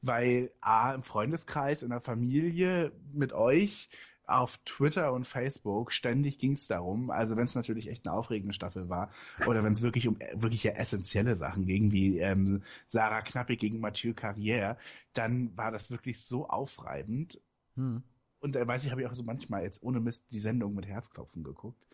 [0.02, 3.90] Weil A, im Freundeskreis, in der Familie, mit euch,
[4.26, 8.54] auf Twitter und Facebook ständig ging es darum, also wenn es natürlich echt eine aufregende
[8.54, 9.12] Staffel war
[9.48, 13.80] oder wenn es wirklich um wirklich ja essentielle Sachen ging, wie ähm, Sarah Knappe gegen
[13.80, 14.78] Mathieu Carrière,
[15.14, 17.42] dann war das wirklich so aufreibend.
[17.76, 18.04] Hm.
[18.40, 20.86] Und äh, weiß ich, habe ich auch so manchmal jetzt ohne Mist die Sendung mit
[20.86, 21.86] Herzklopfen geguckt.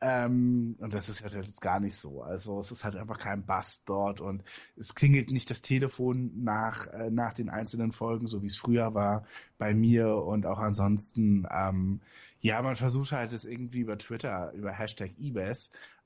[0.00, 2.22] Ähm, und das ist ja jetzt gar nicht so.
[2.22, 4.44] Also es ist halt einfach kein Bass dort und
[4.76, 8.94] es klingelt nicht das Telefon nach, äh, nach den einzelnen Folgen, so wie es früher
[8.94, 9.26] war
[9.58, 11.46] bei mir und auch ansonsten.
[11.50, 12.00] Ähm,
[12.40, 15.52] ja, man versucht halt es irgendwie über Twitter, über Hashtag eBay,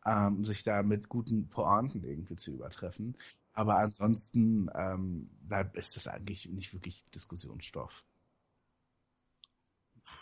[0.07, 3.17] ähm, sich da mit guten Pointen irgendwie zu übertreffen.
[3.53, 5.29] Aber ansonsten ähm,
[5.75, 8.03] ist es eigentlich nicht wirklich Diskussionsstoff.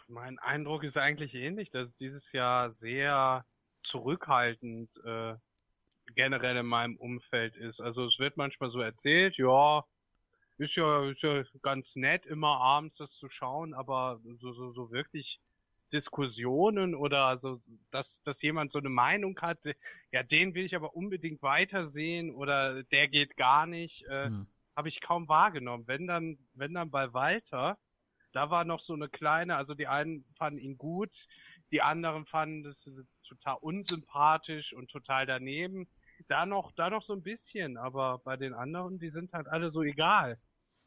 [0.08, 3.44] Mein Eindruck ist eigentlich ähnlich, dass es dieses Jahr sehr
[3.82, 5.34] zurückhaltend äh,
[6.14, 7.80] generell in meinem Umfeld ist.
[7.80, 9.84] Also es wird manchmal so erzählt, ja,
[10.58, 14.90] ist ja, ist ja ganz nett, immer abends das zu schauen, aber so, so, so
[14.90, 15.40] wirklich
[15.92, 19.58] Diskussionen oder also, dass, dass jemand so eine Meinung hat,
[20.12, 24.46] ja, den will ich aber unbedingt weitersehen oder der geht gar nicht, äh, hm.
[24.76, 25.86] habe ich kaum wahrgenommen.
[25.86, 27.78] Wenn dann, wenn dann bei Walter,
[28.32, 31.26] da war noch so eine kleine, also die einen fanden ihn gut,
[31.70, 35.88] die anderen fanden das, das total unsympathisch und total daneben.
[36.28, 39.70] Da noch, da noch so ein bisschen, aber bei den anderen, die sind halt alle
[39.70, 40.38] so egal.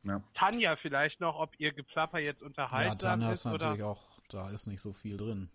[0.04, 0.22] Ja.
[0.34, 3.88] Tanja vielleicht noch, ob ihr Geplapper jetzt unterhaltsam ja, Tanja ist, ist natürlich oder?
[3.88, 5.50] auch, da ist nicht so viel drin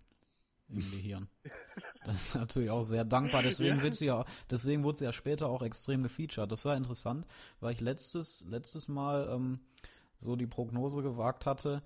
[0.69, 1.29] im Gehirn.
[2.05, 3.43] Das ist natürlich auch sehr dankbar.
[3.43, 6.51] Deswegen wird sie ja, deswegen wurde sie ja später auch extrem gefeatured.
[6.51, 7.27] Das war interessant,
[7.61, 9.61] weil ich letztes, letztes Mal ähm,
[10.17, 11.83] so die Prognose gewagt hatte,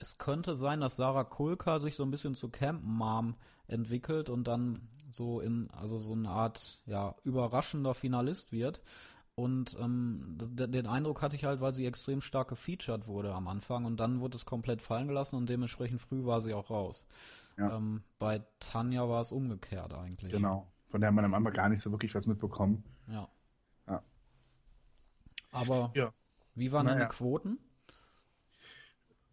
[0.00, 3.34] es könnte sein, dass Sarah Kulka sich so ein bisschen zu Camp Mom
[3.68, 8.80] entwickelt und dann so in, also so eine Art, ja, überraschender Finalist wird.
[9.34, 13.46] Und ähm, das, den Eindruck hatte ich halt, weil sie extrem stark gefeatured wurde am
[13.48, 17.06] Anfang und dann wurde es komplett fallen gelassen und dementsprechend früh war sie auch raus.
[17.56, 17.76] Ja.
[17.76, 20.32] Ähm, bei Tanja war es umgekehrt eigentlich.
[20.32, 20.66] Genau.
[20.88, 22.84] Von der hat man am Anfang gar nicht so wirklich was mitbekommen.
[23.06, 23.28] Ja.
[23.86, 24.02] ja.
[25.52, 26.12] Aber ja.
[26.54, 26.98] wie waren naja.
[26.98, 27.58] denn die Quoten?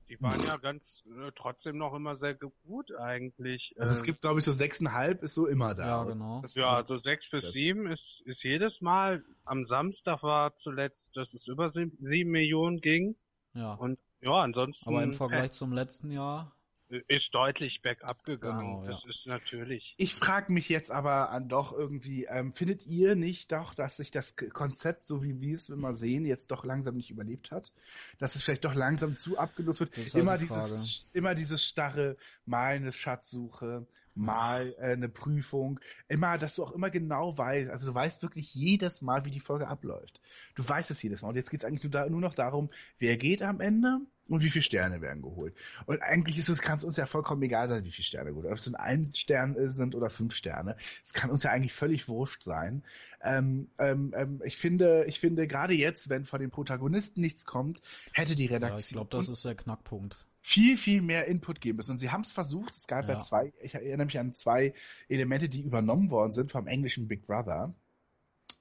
[0.09, 3.75] Die waren ja ganz äh, trotzdem noch immer sehr gut eigentlich.
[3.77, 5.85] Also es ähm, gibt, glaube ich, so sechseinhalb ist so immer da.
[5.85, 6.41] Ja, genau.
[6.41, 9.23] Das ja, so sechs bis sieben ist, ist jedes Mal.
[9.43, 13.15] Am Samstag war zuletzt, dass es über sieben, sieben Millionen ging.
[13.53, 13.73] Ja.
[13.73, 14.89] Und ja, ansonsten.
[14.89, 16.56] Aber im Vergleich äh, zum letzten Jahr
[16.89, 18.59] ist deutlich bergab gegangen.
[18.59, 18.91] Genau, ja.
[18.91, 19.93] Das ist natürlich.
[19.97, 24.11] Ich frage mich jetzt aber an doch irgendwie, ähm, findet ihr nicht doch, dass sich
[24.11, 27.73] das Konzept, so wie wir es immer sehen, jetzt doch langsam nicht überlebt hat?
[28.19, 29.97] Dass es vielleicht doch langsam zu abgenutzt wird?
[29.97, 33.85] Halt immer dieses, immer dieses starre, mal eine Schatzsuche,
[34.17, 38.53] mal äh, eine Prüfung, immer, dass du auch immer genau weißt, also du weißt wirklich
[38.53, 40.21] jedes Mal, wie die Folge abläuft.
[40.55, 41.29] Du weißt es jedes Mal.
[41.29, 42.69] Und jetzt geht es eigentlich nur, da, nur noch darum,
[42.99, 45.55] wer geht am Ende und wie viele Sterne werden geholt.
[45.85, 48.47] Und eigentlich ist es, kann es uns ja vollkommen egal sein, wie viele Sterne geholt.
[48.47, 50.75] Ob es ein Stern sind oder fünf Sterne.
[51.03, 52.83] Es kann uns ja eigentlich völlig wurscht sein.
[53.21, 57.81] Ähm, ähm, ähm, ich finde, ich finde, gerade jetzt, wenn von den Protagonisten nichts kommt,
[58.13, 58.71] hätte die Redaktion.
[58.71, 61.91] Ja, ich glaube, das ist der Knackpunkt viel, viel mehr Input geben müssen.
[61.91, 62.73] Und sie haben es versucht.
[62.73, 63.15] Es gab ja.
[63.15, 63.19] ja.
[63.19, 64.73] zwei, ich erinnere mich an zwei
[65.09, 67.73] Elemente, die übernommen worden sind vom englischen Big Brother.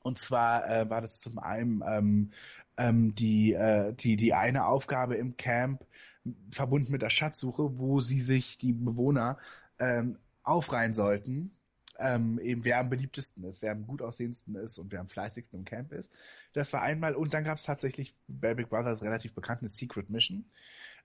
[0.02, 2.32] Und zwar äh, war das zum einen ähm,
[2.76, 5.84] ähm, die, äh, die, die eine Aufgabe im Camp
[6.50, 9.38] verbunden mit der Schatzsuche, wo sie sich die Bewohner
[9.78, 11.56] ähm, aufreihen sollten
[11.98, 15.58] ähm, eben wer am beliebtesten ist, wer am gut aussehendsten ist und wer am fleißigsten
[15.58, 16.12] im Camp ist.
[16.52, 20.10] Das war einmal, und dann gab es tatsächlich bei Big Brother das relativ bekannte Secret
[20.10, 20.44] Mission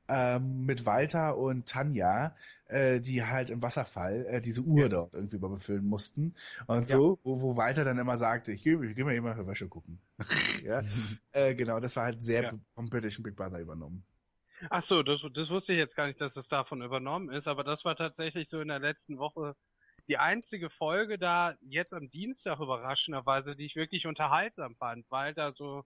[0.07, 2.35] ähm, mit Walter und Tanja,
[2.65, 4.89] äh, die halt im Wasserfall äh, diese Uhr ja.
[4.89, 6.35] dort irgendwie mal befüllen mussten
[6.67, 6.97] und ja.
[6.97, 9.99] so, wo, wo Walter dann immer sagte, ich gehe geh mal eben für Wäsche gucken.
[10.63, 10.83] ja,
[11.31, 12.53] äh, genau, das war halt sehr ja.
[12.73, 14.03] vom britischen Big Brother übernommen.
[14.69, 17.63] Ach so, das, das wusste ich jetzt gar nicht, dass es davon übernommen ist, aber
[17.63, 19.55] das war tatsächlich so in der letzten Woche
[20.07, 25.53] die einzige Folge da jetzt am Dienstag überraschenderweise, die ich wirklich unterhaltsam fand, weil da
[25.53, 25.83] so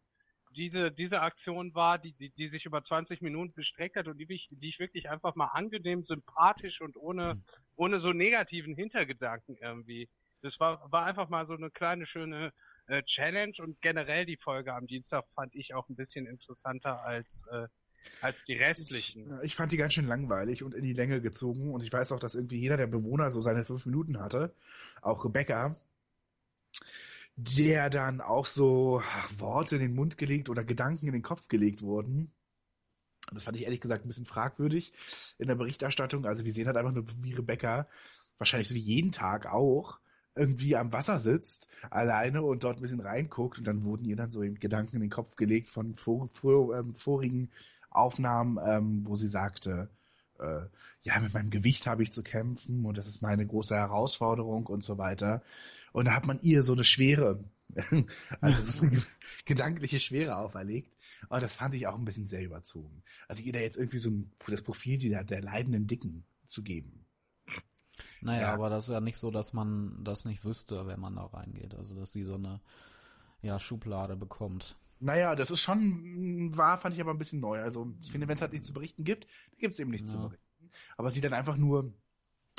[0.52, 4.26] diese, diese Aktion war, die, die, die sich über 20 Minuten gestreckt hat und die,
[4.30, 7.42] ich, die ich wirklich einfach mal angenehm, sympathisch und ohne,
[7.76, 10.10] ohne so negativen Hintergedanken irgendwie.
[10.42, 12.54] Das war, war einfach mal so eine kleine, schöne
[12.88, 17.44] äh, Challenge und generell die Folge am Dienstag fand ich auch ein bisschen interessanter als,
[17.52, 17.68] äh,
[18.22, 19.34] als die restlichen.
[19.40, 22.12] Ich, ich, fand die ganz schön langweilig und in die Länge gezogen und ich weiß
[22.12, 24.54] auch, dass irgendwie jeder der Bewohner so seine fünf Minuten hatte.
[25.02, 25.76] Auch Rebecca
[27.36, 29.02] der dann auch so
[29.38, 32.32] Worte in den Mund gelegt oder Gedanken in den Kopf gelegt wurden.
[33.34, 34.94] Das fand ich ehrlich gesagt ein bisschen fragwürdig
[35.40, 36.26] in der Berichterstattung.
[36.26, 37.88] Also wir sehen halt einfach nur, wie Rebecca
[38.38, 40.00] wahrscheinlich so wie jeden Tag auch
[40.36, 44.30] irgendwie am Wasser sitzt, alleine und dort ein bisschen reinguckt und dann wurden ihr dann
[44.30, 47.52] so Gedanken in den Kopf gelegt von vor, vor, ähm, vorigen
[47.90, 49.90] Aufnahmen, ähm, wo sie sagte,
[50.40, 50.68] äh,
[51.02, 54.84] ja, mit meinem Gewicht habe ich zu kämpfen und das ist meine große Herausforderung und
[54.84, 55.42] so weiter.
[55.92, 57.44] Und da hat man ihr so eine Schwere,
[58.42, 59.04] also so eine
[59.46, 60.94] gedankliche Schwere auferlegt.
[61.30, 63.04] Aber das fand ich auch ein bisschen sehr überzogen.
[63.28, 67.06] Also ihr da jetzt irgendwie so ein, das Profil der, der leidenden Dicken zu geben.
[68.22, 68.54] Naja, ja.
[68.54, 71.76] aber das ist ja nicht so, dass man das nicht wüsste, wenn man da reingeht.
[71.76, 72.60] Also, dass sie so eine
[73.42, 74.78] ja, Schublade bekommt.
[75.00, 77.62] Naja, das ist schon war, fand ich aber ein bisschen neu.
[77.62, 80.12] Also, ich finde, wenn es halt nichts zu berichten gibt, dann gibt es eben nichts
[80.14, 80.20] ja.
[80.20, 80.72] zu berichten.
[80.98, 81.94] Aber sie dann einfach nur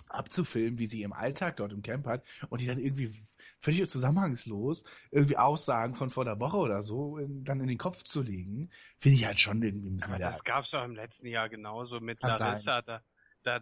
[0.08, 3.12] abzufilmen, wie sie im Alltag dort im Camp hat und die dann irgendwie
[3.60, 8.02] völlig zusammenhangslos irgendwie Aussagen von vor der Woche oder so in, dann in den Kopf
[8.04, 10.12] zu legen, finde ich halt schon irgendwie ein bisschen.
[10.12, 12.82] Aber das gab's doch im letzten Jahr genauso mit Larissa.
[12.82, 13.02] Da,
[13.42, 13.58] da,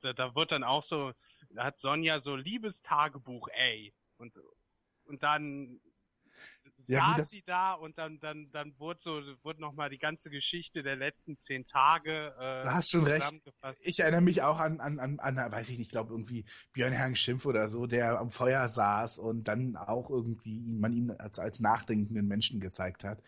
[0.00, 1.12] da, da wird dann auch so,
[1.50, 3.94] da hat Sonja so Liebestagebuch, ey.
[4.16, 4.38] Und,
[5.04, 5.80] und dann
[6.88, 10.82] ja, saß sie da und dann, dann, dann wurde so, wurde nochmal die ganze Geschichte
[10.82, 12.34] der letzten zehn Tage.
[12.38, 13.32] Äh, du hast schon recht.
[13.82, 17.16] Ich erinnere mich auch an, an, an, an weiß ich nicht, glaube irgendwie Björn Herrn
[17.16, 21.60] Schimpf oder so, der am Feuer saß und dann auch irgendwie man ihn als, als
[21.60, 23.22] nachdenkenden Menschen gezeigt hat.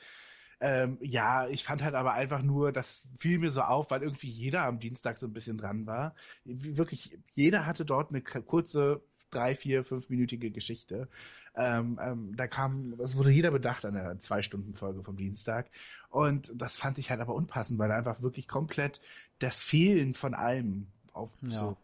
[0.59, 4.31] Ähm, ja, ich fand halt aber einfach nur, das fiel mir so auf, weil irgendwie
[4.31, 6.15] jeder am Dienstag so ein bisschen dran war.
[6.45, 11.09] Wirklich, jeder hatte dort eine kurze drei, vier, fünfminütige Geschichte.
[11.55, 15.71] Ähm, ähm, da kam, das wurde jeder bedacht an der Zwei-Stunden-Folge vom Dienstag.
[16.11, 19.01] Und das fand ich halt aber unpassend, weil einfach wirklich komplett
[19.39, 21.61] das Fehlen von allem auf ja.
[21.61, 21.77] so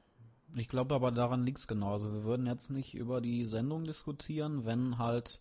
[0.54, 1.92] ich glaube aber daran liegt's genau.
[1.92, 5.40] Also wir würden jetzt nicht über die Sendung diskutieren, wenn halt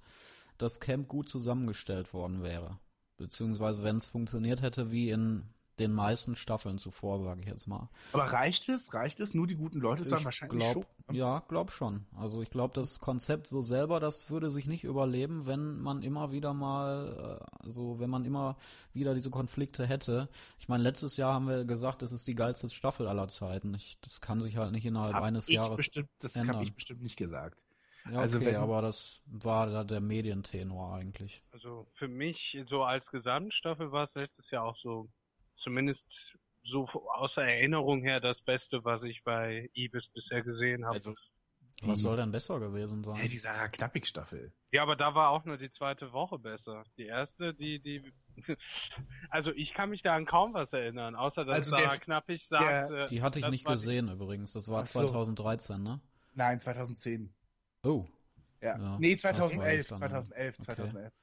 [0.57, 2.77] das Camp gut zusammengestellt worden wäre.
[3.17, 5.43] Beziehungsweise wenn es funktioniert hätte wie in
[5.81, 7.89] den meisten Staffeln zuvor, sage ich jetzt mal.
[8.13, 8.93] Aber reicht es?
[8.93, 10.25] Reicht es, nur die guten Leute zu haben?
[10.25, 10.85] Wahrscheinlich glaub, schon.
[11.09, 11.17] Ne?
[11.17, 12.05] Ja, glaub schon.
[12.17, 16.31] Also ich glaube, das Konzept so selber, das würde sich nicht überleben, wenn man immer
[16.31, 18.57] wieder mal, also wenn man immer
[18.93, 20.29] wieder diese Konflikte hätte.
[20.59, 23.73] Ich meine, letztes Jahr haben wir gesagt, es ist die geilste Staffel aller Zeiten.
[23.73, 27.17] Ich, das kann sich halt nicht innerhalb eines Jahres bestimmt, Das habe ich bestimmt nicht
[27.17, 27.65] gesagt.
[28.09, 31.43] Ja, also okay, wenn, aber das war da der Medientenor eigentlich.
[31.51, 35.07] Also für mich so als Gesamtstaffel war es letztes Jahr auch so
[35.61, 40.95] zumindest so außer Erinnerung her das Beste, was ich bei Ibis bisher gesehen habe.
[40.95, 41.15] Also,
[41.83, 43.15] was soll denn besser gewesen sein?
[43.15, 44.53] Ja, die Sarah Knappig Staffel.
[44.71, 46.83] Ja, aber da war auch nur die zweite Woche besser.
[46.97, 48.13] Die erste, die, die,
[49.29, 52.47] also ich kann mich da an kaum was erinnern, außer dass also Sarah der, Knappig
[52.47, 54.13] sagt, der, Die hatte ich nicht gesehen die...
[54.13, 54.53] übrigens.
[54.53, 54.99] Das war so.
[54.99, 55.99] 2013, ne?
[56.33, 57.33] Nein, 2010.
[57.83, 58.05] Oh.
[58.61, 58.77] Ja.
[58.77, 61.07] ja nee, 2011, 2011, 2011.
[61.07, 61.15] Okay.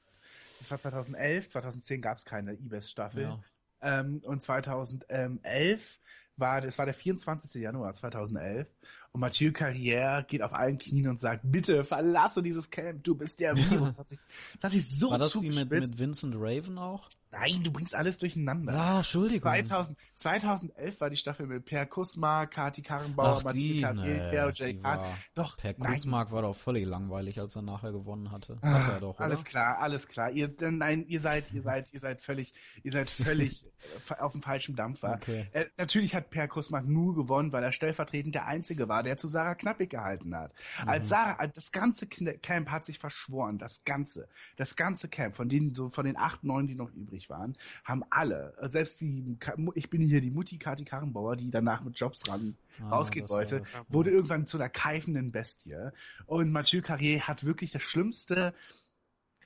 [0.58, 3.22] Das war 2011, 2010 gab es keine Ibis-Staffel.
[3.22, 3.40] Ja.
[3.80, 6.00] Ähm, und 2011
[6.36, 7.60] war, das war der 24.
[7.60, 8.68] Januar 2011
[9.12, 13.40] und Mathieu Carrière geht auf allen Knien und sagt, bitte verlasse dieses Camp, du bist
[13.40, 13.94] der Virus.
[13.96, 14.18] Das sich,
[14.60, 17.08] das sich so War das die mit, mit Vincent Raven auch?
[17.30, 18.72] Nein, du bringst alles durcheinander.
[18.72, 19.52] Ah, Entschuldigung.
[19.52, 25.00] 2000, 2011 war die Staffel mit Per Kusma, Kati Karrenbauer, Mathieu Carrière, nee, Jay Kahn.
[25.34, 28.56] Doch, Per Kusma war doch völlig langweilig, als er nachher gewonnen hatte.
[28.62, 29.24] Ah, hat er doch, oder?
[29.24, 30.30] Alles klar, alles klar.
[30.30, 33.66] Ihr, nein, ihr seid, ihr seid, ihr seid völlig, ihr seid völlig
[34.18, 35.18] auf dem falschen Dampfer.
[35.20, 35.48] Okay.
[35.52, 39.16] Äh, natürlich hat Per Kusma nur gewonnen, weil er stellvertretend der Einzige war, war, der
[39.16, 40.52] zu Sarah Knappig gehalten hat.
[40.82, 40.88] Mhm.
[40.88, 45.74] Als Sarah, das ganze Camp hat sich verschworen, das ganze, das ganze Camp, von denen,
[45.74, 49.38] so von den acht, neun, die noch übrig waren, haben alle, selbst die,
[49.74, 53.62] ich bin hier die Mutti Kati Karrenbauer, die danach mit Jobs ran ah, rausgehen wollte,
[53.88, 55.90] wurde irgendwann zu einer keifenden Bestie.
[56.26, 58.52] Und Mathieu Carrier hat wirklich das schlimmste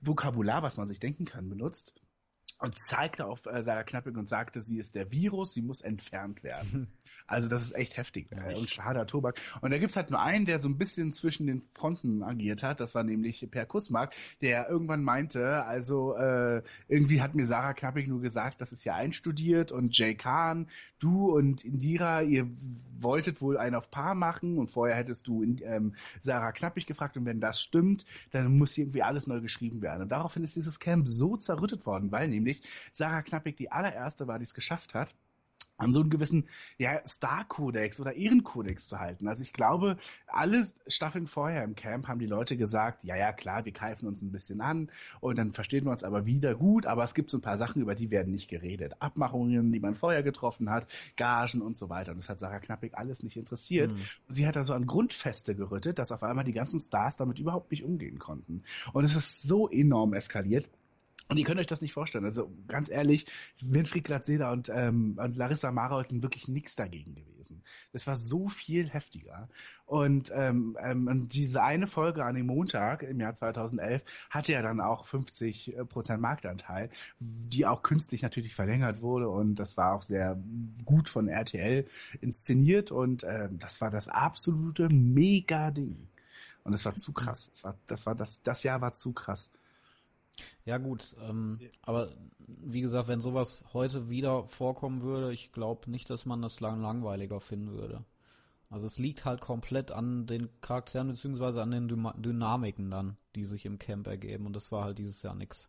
[0.01, 1.93] Vokabular, was man sich denken kann, benutzt
[2.63, 6.45] und zeigte auf äh, Sarah Knappig und sagte, sie ist der Virus, sie muss entfernt
[6.45, 6.89] werden.
[7.27, 9.41] Also das ist echt heftig ja, äh, und schader Tobak.
[9.61, 12.81] Und da gibt's halt nur einen, der so ein bisschen zwischen den Fronten agiert hat.
[12.81, 18.09] Das war nämlich Per Kussmark, der irgendwann meinte, also äh, irgendwie hat mir Sarah Knappig
[18.09, 22.49] nur gesagt, das ist ja einstudiert und Jay Kahn, du und Indira, ihr
[23.01, 27.25] wolltet wohl einen auf Paar machen und vorher hättest du ähm, Sarah Knappig gefragt und
[27.25, 30.03] wenn das stimmt, dann muss irgendwie alles neu geschrieben werden.
[30.03, 32.52] Und daraufhin ist dieses Camp so zerrüttet worden, weil nämlich
[32.93, 35.15] Sarah Knappig die allererste war, die es geschafft hat,
[35.83, 36.47] an so einen gewissen
[36.79, 39.29] ja, Star-Kodex oder Ehrenkodex zu halten.
[39.29, 43.65] Also ich glaube, alle Staffeln vorher im Camp haben die Leute gesagt, ja, ja, klar,
[43.65, 47.05] wir keifen uns ein bisschen an und dann verstehen wir uns aber wieder gut, aber
[47.05, 48.95] es gibt so ein paar Sachen, über die werden nicht geredet.
[49.01, 50.87] Abmachungen, die man vorher getroffen hat,
[51.17, 52.13] Gagen und so weiter.
[52.13, 53.91] Und das hat Sarah Knappig alles nicht interessiert.
[53.91, 54.01] Mhm.
[54.29, 57.71] Sie hat da so an Grundfeste gerüttet, dass auf einmal die ganzen Stars damit überhaupt
[57.71, 58.63] nicht umgehen konnten.
[58.93, 60.69] Und es ist so enorm eskaliert.
[61.29, 62.25] Und ihr könnt euch das nicht vorstellen.
[62.25, 63.27] Also ganz ehrlich,
[63.61, 67.63] Winfried Glatzeder und, ähm, und Larissa Mara wirklich nichts dagegen gewesen.
[67.93, 69.49] Das war so viel heftiger.
[69.87, 74.63] Und, ähm, ähm, und diese eine Folge an dem Montag im Jahr 2011 hatte ja
[74.63, 79.29] dann auch 50 Prozent Marktanteil, die auch künstlich natürlich verlängert wurde.
[79.29, 80.39] Und das war auch sehr
[80.85, 81.87] gut von RTL
[82.21, 82.91] inszeniert.
[82.91, 86.09] Und ähm, das war das absolute Mega-Ding.
[86.65, 87.51] Und es war zu krass.
[87.53, 89.51] Das war, das war das, das Jahr war zu krass.
[90.65, 96.09] Ja gut, ähm, aber wie gesagt, wenn sowas heute wieder vorkommen würde, ich glaube nicht,
[96.11, 98.05] dass man das lang langweiliger finden würde.
[98.71, 103.67] Also es liegt halt komplett an den Charakteren beziehungsweise an den Dynamiken dann, die sich
[103.67, 105.69] im Camp ergeben und das war halt dieses Jahr nix.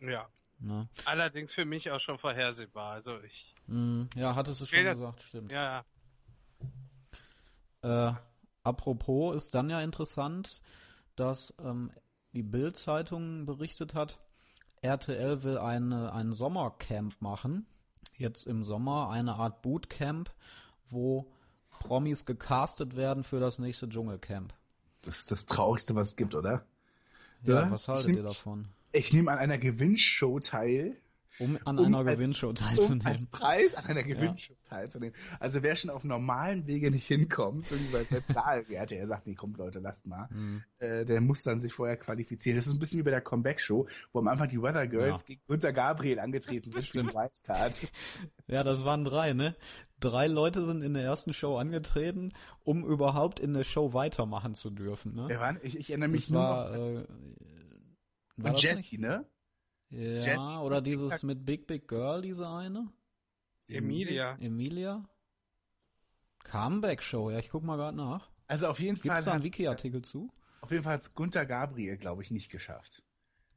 [0.00, 0.28] Ja.
[0.58, 0.88] Ne?
[1.04, 2.92] Allerdings für mich auch schon vorhersehbar.
[2.92, 3.54] Also ich.
[3.66, 5.52] Mm, ja, hattest du schon das, gesagt, stimmt.
[5.52, 5.84] Ja,
[7.82, 8.10] ja.
[8.10, 8.14] Äh,
[8.62, 10.62] apropos ist dann ja interessant,
[11.14, 11.90] dass ähm,
[12.32, 14.18] die Bild-Zeitung berichtet hat,
[14.82, 17.66] RTL will eine, ein Sommercamp machen.
[18.14, 20.32] Jetzt im Sommer eine Art Bootcamp,
[20.88, 21.30] wo
[21.70, 24.54] Promis gecastet werden für das nächste Dschungelcamp.
[25.02, 26.64] Das ist das Traurigste, was es gibt, oder?
[27.42, 27.70] Ja, ja?
[27.70, 28.68] was haltet ihr davon?
[28.92, 30.96] Ich nehme an einer Gewinnshow teil,
[31.38, 33.00] um an um einer als, Gewinnshow teilzunehmen.
[33.00, 34.68] Um als Preis an einer Gewinnshow ja.
[34.68, 35.14] teilzunehmen.
[35.40, 39.34] Also wer schon auf normalen Wege nicht hinkommt, irgendwie bei der Zahlwerte, er sagt, nee,
[39.34, 40.62] kommt Leute, lasst mal, mhm.
[40.78, 42.56] äh, der muss dann sich vorher qualifizieren.
[42.56, 45.26] Das ist ein bisschen wie bei der Comeback-Show, wo am Anfang die Weather Girls ja.
[45.26, 47.80] gegen Günter Gabriel angetreten sind für den Wildcard.
[48.48, 49.56] Ja, das waren drei, ne?
[49.98, 54.70] Drei Leute sind in der ersten Show angetreten, um überhaupt in der Show weitermachen zu
[54.70, 55.28] dürfen, ne?
[55.30, 57.06] Ja, ich, ich erinnere mich das nur war, äh,
[58.36, 59.26] war Jessie, ne?
[59.90, 61.24] Ja, Jessie oder dieses TikTok.
[61.24, 62.88] mit Big Big Girl, diese eine?
[63.68, 64.36] Emilia.
[64.40, 65.08] Emilia?
[66.44, 68.30] Comeback Show, ja, ich guck mal gerade nach.
[68.46, 69.16] Also auf jeden Gibt's Fall.
[69.16, 70.30] Gibt da einen Wiki-Artikel zu?
[70.60, 73.02] Auf jeden Fall hat es Gunther Gabriel, glaube ich, nicht geschafft.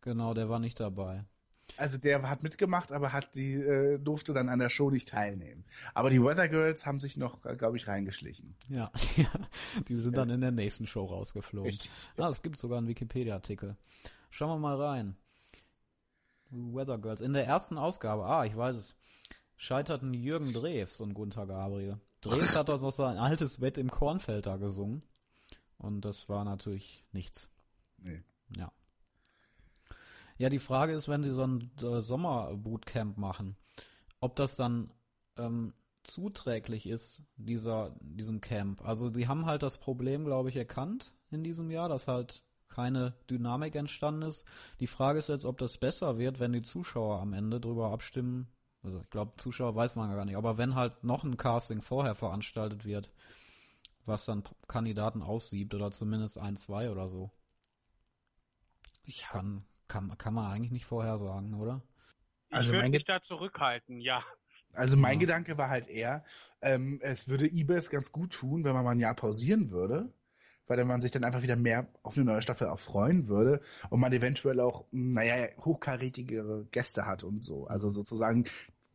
[0.02, 1.26] Genau, der war nicht dabei.
[1.78, 5.66] Also der hat mitgemacht, aber hat die äh, durfte dann an der Show nicht teilnehmen.
[5.94, 8.56] Aber die Weather Girls haben sich noch, äh, glaube ich, reingeschlichen.
[8.70, 8.92] Ja,
[9.88, 11.70] die sind dann in der nächsten Show rausgeflogen.
[11.70, 11.92] Richtig.
[12.18, 13.78] Ah, es gibt sogar einen Wikipedia-Artikel.
[14.32, 15.16] Schauen wir mal rein.
[16.50, 17.22] Weather Girls.
[17.22, 18.96] In der ersten Ausgabe, ah, ich weiß es,
[19.58, 22.00] scheiterten Jürgen Drews und Gunther Gabriel.
[22.22, 25.04] Drews hat aus sein altes Bett im Kornfeld da gesungen.
[25.78, 27.50] Und das war natürlich nichts.
[27.98, 28.22] Nee.
[28.58, 28.72] Ja.
[30.38, 33.58] Ja, die Frage ist, wenn sie so ein äh, Sommerbootcamp machen,
[34.22, 34.92] ob das dann
[35.38, 38.82] ähm, zuträglich ist, dieser, diesem Camp.
[38.86, 43.14] Also sie haben halt das Problem, glaube ich, erkannt in diesem Jahr, dass halt keine
[43.30, 44.46] Dynamik entstanden ist.
[44.80, 48.48] Die Frage ist jetzt, ob das besser wird, wenn die Zuschauer am Ende drüber abstimmen.
[48.84, 50.38] Also ich glaube, Zuschauer weiß man gar nicht.
[50.38, 53.12] Aber wenn halt noch ein Casting vorher veranstaltet wird,
[54.06, 57.32] was dann Kandidaten aussiebt oder zumindest ein, zwei oder so.
[59.04, 61.82] Ich kann, kann, kann man eigentlich nicht vorhersagen, oder?
[62.50, 64.24] Ich also würde mich da zurückhalten, ja.
[64.74, 65.20] Also mein ja.
[65.22, 66.24] Gedanke war halt eher,
[66.62, 70.14] ähm, es würde eBay ganz gut tun, wenn man mal ein Jahr pausieren würde
[70.70, 74.00] weil man sich dann einfach wieder mehr auf eine neue Staffel auch freuen würde und
[74.00, 77.66] man eventuell auch, naja, hochkarätigere Gäste hat und so.
[77.68, 78.46] Also sozusagen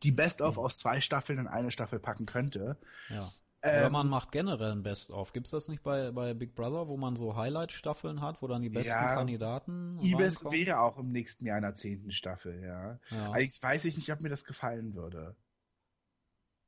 [0.01, 0.63] die Best-of mhm.
[0.63, 2.77] aus zwei Staffeln in eine Staffel packen könnte.
[3.09, 3.29] Ja.
[3.61, 5.33] Oder ähm, man macht generell ein Best-of.
[5.33, 8.69] Gibt's das nicht bei, bei Big Brother, wo man so Highlight-Staffeln hat, wo dann die
[8.69, 12.99] besten ja, Kandidaten Ibis wäre auch im nächsten Jahr in der zehnten Staffel, ja.
[13.09, 13.31] ja.
[13.31, 15.35] Eigentlich weiß ich nicht, ob mir das gefallen würde.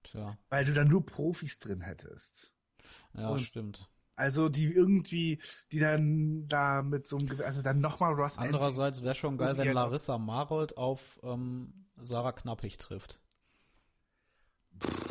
[0.04, 0.38] Tja.
[0.50, 2.54] Weil du dann nur Profis drin hättest.
[3.14, 3.88] Ja, und stimmt.
[4.18, 5.40] Also die irgendwie,
[5.72, 9.72] die dann da mit so einem, also dann nochmal Ross Andererseits wäre schon geil, wenn
[9.72, 13.22] Larissa Marold auf ähm, Sarah Knappig trifft.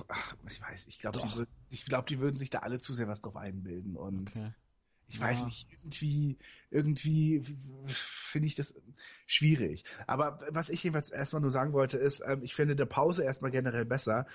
[0.09, 3.07] Ach, ich weiß, ich glaube, die, ich glaub, die würden sich da alle zu sehr
[3.07, 4.53] was drauf einbilden und okay.
[5.07, 5.47] ich weiß ja.
[5.47, 6.39] nicht, irgendwie,
[6.71, 7.43] irgendwie
[7.87, 8.75] finde ich das
[9.29, 9.85] schwierig.
[10.09, 13.53] Aber was ich jedenfalls erstmal nur sagen wollte, ist, ähm, ich finde eine Pause erstmal
[13.53, 14.27] generell besser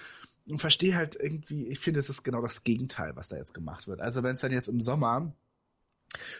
[0.50, 3.88] und verstehe halt irgendwie, ich finde, es ist genau das Gegenteil, was da jetzt gemacht
[3.88, 4.02] wird.
[4.02, 5.34] Also wenn es dann jetzt im Sommer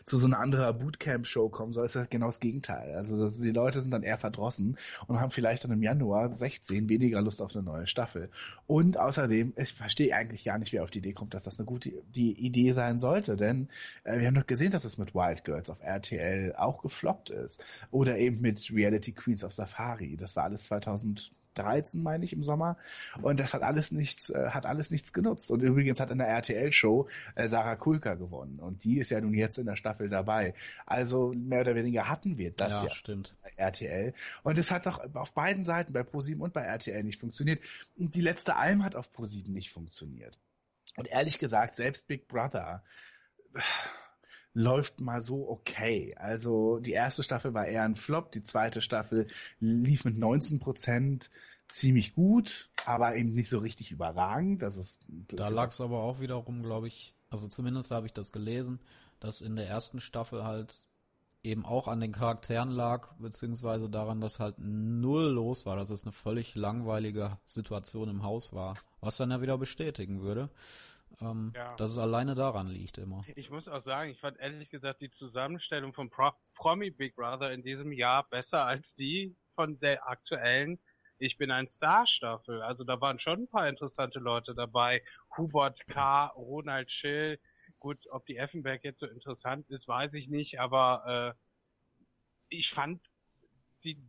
[0.04, 2.95] zu so einer anderen Bootcamp-Show kommen soll, ist das genau das Gegenteil.
[2.95, 4.78] Also das, die Leute sind dann eher verdrossen
[5.08, 8.30] und haben vielleicht dann im Januar 16 weniger Lust auf eine neue Staffel.
[8.68, 11.66] Und außerdem, ich verstehe eigentlich gar nicht, wer auf die Idee kommt, dass das eine
[11.66, 13.70] gute die Idee sein sollte, denn
[14.04, 17.64] äh, wir haben doch gesehen, dass es mit Wild Girls auf RTL auch gefloppt ist.
[17.91, 20.18] Oder eben mit Reality Queens auf Safari.
[20.18, 22.76] Das war alles 2000 13, meine ich, im Sommer.
[23.22, 25.52] Und das hat alles nichts, äh, hat alles nichts genutzt.
[25.52, 28.60] Und übrigens hat in der RTL-Show äh, Sarah Kulka gewonnen.
[28.60, 30.54] Und die ist ja nun jetzt in der Staffel dabei.
[30.86, 33.36] Also mehr oder weniger hatten wir das ja, stimmt.
[33.43, 34.14] bei RTL.
[34.43, 37.62] Und es hat doch auf beiden Seiten, bei ProSieben und bei RTL nicht funktioniert.
[37.97, 40.38] Und die letzte Alm hat auf ProSieben nicht funktioniert.
[40.97, 42.84] Und ehrlich gesagt, selbst Big Brother
[44.54, 46.16] läuft mal so okay.
[46.18, 49.28] Also die erste Staffel war eher ein Flop, die zweite Staffel
[49.60, 51.30] lief mit 19 Prozent
[51.70, 54.62] ziemlich gut, aber eben nicht so richtig überragend.
[54.62, 58.32] Das ist da lag es aber auch wiederum, glaube ich, also zumindest habe ich das
[58.32, 58.80] gelesen,
[59.20, 60.88] dass in der ersten Staffel halt
[61.43, 66.04] eben auch an den Charakteren lag, beziehungsweise daran, dass halt null los war, dass es
[66.04, 70.49] eine völlig langweilige Situation im Haus war, was dann ja wieder bestätigen würde
[71.20, 71.76] ähm, ja.
[71.76, 73.24] dass es alleine daran liegt immer.
[73.36, 77.51] Ich muss auch sagen, ich fand ehrlich gesagt die Zusammenstellung von Pro Promi Big Brother
[77.51, 80.80] in diesem Jahr besser als die von der aktuellen
[81.18, 82.62] Ich bin ein Star Staffel.
[82.62, 85.03] Also da waren schon ein paar interessante Leute dabei.
[85.38, 87.39] Hubert K., Ronald Schill.
[87.80, 91.39] Gut, ob die Effenberg jetzt so interessant ist, weiß ich nicht, aber äh,
[92.49, 93.01] ich fand
[93.84, 93.99] die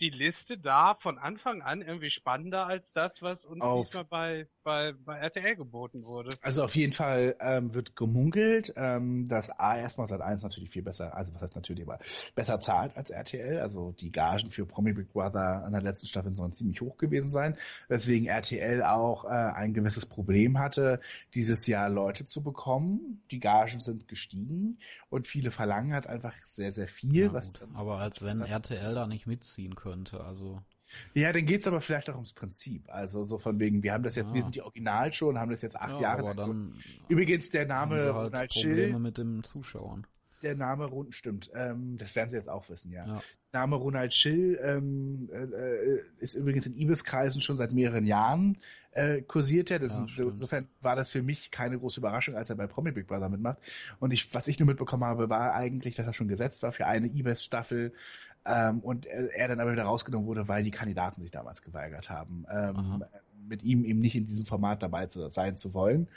[0.00, 4.48] die Liste da von Anfang an irgendwie spannender als das, was uns auf, diesmal bei,
[4.66, 6.36] bei, bei RTL geboten wurde.
[6.42, 10.82] Also auf jeden Fall ähm, wird gemunkelt, ähm, dass A erstmal seit 1 natürlich viel
[10.82, 11.98] besser, also was heißt natürlich, aber
[12.34, 13.60] besser zahlt als RTL.
[13.60, 17.28] Also die Gagen für Promi Big Brother an der letzten Staffel sollen ziemlich hoch gewesen
[17.28, 17.56] sein,
[17.88, 21.00] weswegen RTL auch äh, ein gewisses Problem hatte,
[21.34, 23.22] dieses Jahr Leute zu bekommen.
[23.30, 27.26] Die Gagen sind gestiegen und viele verlangen halt einfach sehr, sehr viel.
[27.26, 30.24] Ja, was aber als wenn RTL da nicht mitziehen könnte könnte.
[30.24, 30.62] Also
[31.14, 32.82] ja, dann geht's aber vielleicht auch ums Prinzip.
[32.88, 34.34] Also so von wegen, wir haben das jetzt, ja.
[34.34, 36.36] wir sind die Originalshow und haben das jetzt acht ja, Jahre lang.
[36.36, 36.74] Dann so.
[37.08, 40.06] Übrigens der Name halt Ronald Probleme Schill, mit den Zuschauern.
[40.42, 43.06] Der Name stimmt, ähm, das werden Sie jetzt auch wissen, ja.
[43.06, 43.20] ja.
[43.52, 48.58] Name Ronald Schill ähm, äh, äh, ist übrigens in Ibis-Kreisen schon seit mehreren Jahren
[48.92, 49.78] äh, kursiert er.
[49.78, 52.92] Das ja, ist, insofern war das für mich keine große Überraschung, als er bei Promi
[52.92, 53.58] Big Brother mitmacht.
[53.98, 56.86] Und ich, was ich nur mitbekommen habe, war eigentlich, dass er schon gesetzt war für
[56.86, 57.92] eine Ibis-Staffel
[58.46, 62.10] ähm, und er, er, dann aber wieder rausgenommen wurde, weil die Kandidaten sich damals geweigert
[62.10, 63.04] haben, ähm,
[63.48, 66.08] mit ihm eben nicht in diesem Format dabei zu, sein zu wollen.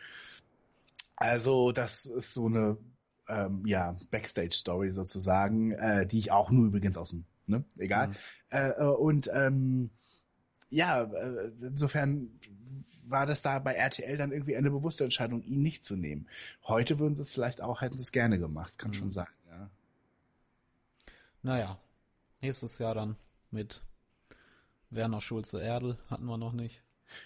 [1.16, 2.78] Also das ist so eine
[3.28, 8.10] ähm, ja, Backstage-Story sozusagen, äh, die ich auch nur übrigens aus dem, ne, egal.
[8.10, 8.14] Mhm.
[8.50, 9.90] Äh, äh und ähm,
[10.70, 12.30] ja, äh, insofern
[13.08, 16.28] war das da bei RTL dann irgendwie eine bewusste Entscheidung, ihn nicht zu nehmen.
[16.68, 18.96] Heute würden sie es vielleicht auch, hätten sie es gerne gemacht, kann mhm.
[18.96, 19.70] schon sein, ja.
[21.42, 21.80] Naja,
[22.42, 23.18] Nächstes Jahr dann
[23.52, 23.84] mit
[24.90, 26.84] Werner Schulze-Erdl hatten wir noch nicht.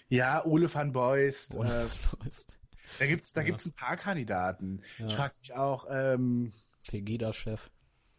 [0.08, 1.54] Ja, Ole van Beust.
[1.54, 2.58] Ole äh, Beust.
[2.98, 3.46] Da gibt's, da ja.
[3.46, 4.82] gibt's ein paar Kandidaten.
[4.98, 5.06] Ja.
[5.06, 6.52] Ich frage mich auch, ähm,
[6.88, 7.70] Pegida-Chef.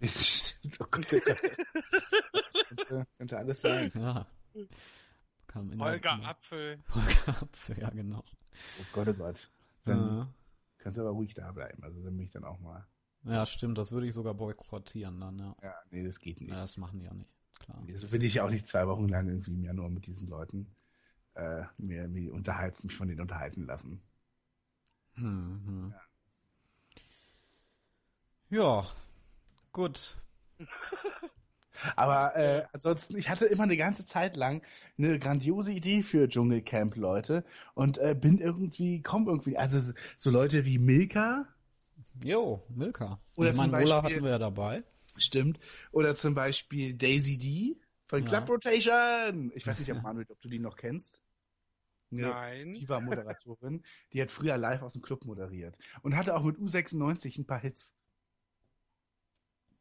[0.80, 1.42] oh Gott, oh Gott.
[2.68, 3.92] könnte, könnte alles sein.
[3.96, 4.28] Ja.
[5.54, 6.84] Holger Apfel.
[6.94, 8.24] Holger Apfel, ja genau.
[8.80, 9.50] Oh Gott, oh Gott.
[9.86, 10.34] Dann ja.
[10.80, 11.84] kannst du aber ruhig da bleiben.
[11.84, 12.86] Also dann bin ich dann auch mal.
[13.26, 15.56] Ja, stimmt, das würde ich sogar boykottieren dann, ja.
[15.62, 16.52] Ja, nee, das geht nicht.
[16.52, 17.82] Ja, das machen die ja nicht, klar.
[17.96, 20.76] So will ich ja auch nicht zwei Wochen lang irgendwie im Januar mit diesen Leuten
[21.36, 24.02] äh, mir, mir unterhalten, mich von denen unterhalten lassen.
[25.16, 25.94] Hm, hm.
[28.50, 28.58] Ja.
[28.58, 28.88] ja,
[29.72, 30.18] gut.
[31.96, 34.62] Aber äh, ansonsten, ich hatte immer eine ganze Zeit lang
[34.98, 37.44] eine grandiose Idee für Dschungelcamp, Leute.
[37.74, 41.48] Und äh, bin irgendwie, komm irgendwie, also so Leute wie Milka,
[42.24, 43.20] Jo, Milka.
[43.36, 44.84] Oder ich meine, Beispiel, hatten wir ja dabei.
[45.18, 45.60] Stimmt.
[45.92, 48.28] Oder zum Beispiel Daisy D von ja.
[48.28, 49.52] Club Rotation.
[49.56, 51.22] Ich weiß nicht, ob, Manuel, ob du die noch kennst.
[52.10, 52.74] Nein.
[52.74, 53.84] Die war Moderatorin.
[54.14, 55.78] Die hat früher live aus dem Club moderiert.
[56.02, 57.96] Und hatte auch mit U96 ein paar Hits.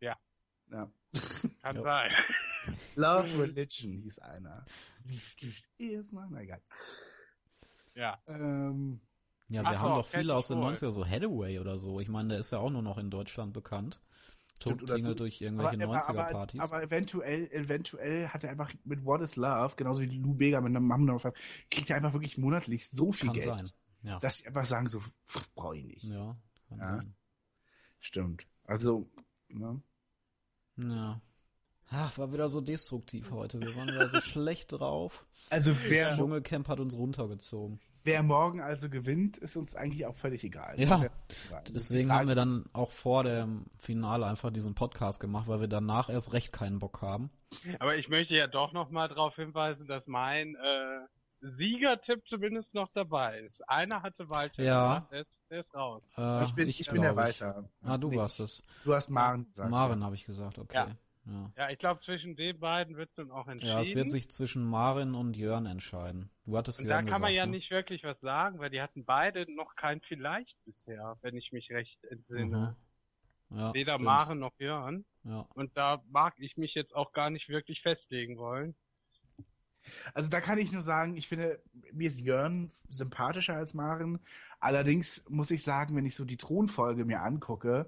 [0.00, 0.16] Ja.
[0.70, 0.90] Ja.
[1.62, 2.12] Kann sein.
[2.96, 4.64] Love Religion hieß einer.
[5.78, 6.62] Erstmal, na egal.
[7.94, 8.20] Ja.
[8.26, 9.00] Ähm,
[9.54, 12.00] Ja, wir Ach haben doch viele aus den 90er, so Hathaway oder so.
[12.00, 14.00] Ich meine, der ist ja auch nur noch in Deutschland bekannt.
[14.58, 16.60] Topsingle durch irgendwelche 90er-Partys.
[16.60, 20.60] Aber, aber, eventuell, eventuell hat er einfach mit What is Love, genauso wie Lou Bega
[20.60, 21.18] mit einem Mamma
[21.70, 23.46] kriegt er einfach wirklich monatlich so viel kann Geld.
[23.46, 23.70] Sein.
[24.02, 24.18] Ja.
[24.18, 25.00] Dass sie einfach sagen so,
[25.54, 26.02] brauche ich nicht.
[26.02, 26.36] Ja,
[26.68, 26.96] kann ja.
[26.96, 27.14] sein.
[28.00, 28.46] Stimmt.
[28.64, 29.08] Also,
[29.48, 29.80] ne?
[30.76, 31.20] Ja.
[31.90, 33.60] Ach, war wieder so destruktiv heute.
[33.60, 35.24] Wir waren wieder so schlecht drauf.
[35.50, 36.08] Also wer.
[36.08, 37.78] Das Dschungelcamp hat uns runtergezogen.
[38.04, 40.78] Wer morgen also gewinnt, ist uns eigentlich auch völlig egal.
[40.78, 41.06] Ja,
[41.72, 46.10] deswegen haben wir dann auch vor dem Finale einfach diesen Podcast gemacht, weil wir danach
[46.10, 47.30] erst recht keinen Bock haben.
[47.78, 51.06] Aber ich möchte ja doch nochmal darauf hinweisen, dass mein äh,
[51.40, 53.66] Siegertipp zumindest noch dabei ist.
[53.68, 55.06] Einer hatte Walter, ja.
[55.10, 56.12] der, ist, der ist raus.
[56.18, 57.68] Äh, ich bin, ich, ich bin der Walter.
[57.82, 58.62] Ah, du nee, warst es.
[58.84, 59.70] Du hast Maren gesagt.
[59.70, 60.76] Maren habe ich gesagt, okay.
[60.76, 60.88] Ja.
[61.26, 63.72] Ja, ja ich glaube, zwischen den beiden wird es dann auch entschieden.
[63.72, 66.30] Ja, es wird sich zwischen Marin und Jörn entscheiden.
[66.44, 67.52] Du hattest Und Jörn da kann man ja ne?
[67.52, 71.70] nicht wirklich was sagen, weil die hatten beide noch kein Vielleicht bisher, wenn ich mich
[71.70, 72.76] recht entsinne.
[73.50, 73.58] Mhm.
[73.58, 74.04] Ja, Weder stimmt.
[74.04, 75.04] Maren noch Jörn.
[75.24, 75.46] Ja.
[75.54, 78.74] Und da mag ich mich jetzt auch gar nicht wirklich festlegen wollen.
[80.14, 81.62] Also da kann ich nur sagen, ich finde,
[81.92, 84.18] mir ist Jörn sympathischer als Maren.
[84.60, 87.86] Allerdings muss ich sagen, wenn ich so die Thronfolge mir angucke,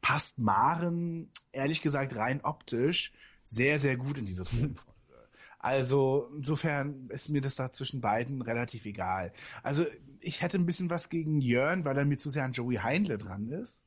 [0.00, 4.88] passt Maren, ehrlich gesagt, rein optisch sehr, sehr gut in diese Thronfolge.
[5.58, 9.32] Also insofern ist mir das da zwischen beiden relativ egal.
[9.62, 9.86] Also
[10.20, 13.18] ich hätte ein bisschen was gegen Jörn, weil er mir zu sehr an Joey Heindle
[13.18, 13.84] dran ist.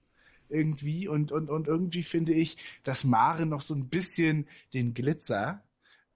[0.50, 1.08] Irgendwie.
[1.08, 5.64] Und, und, und irgendwie finde ich, dass Maren noch so ein bisschen den Glitzer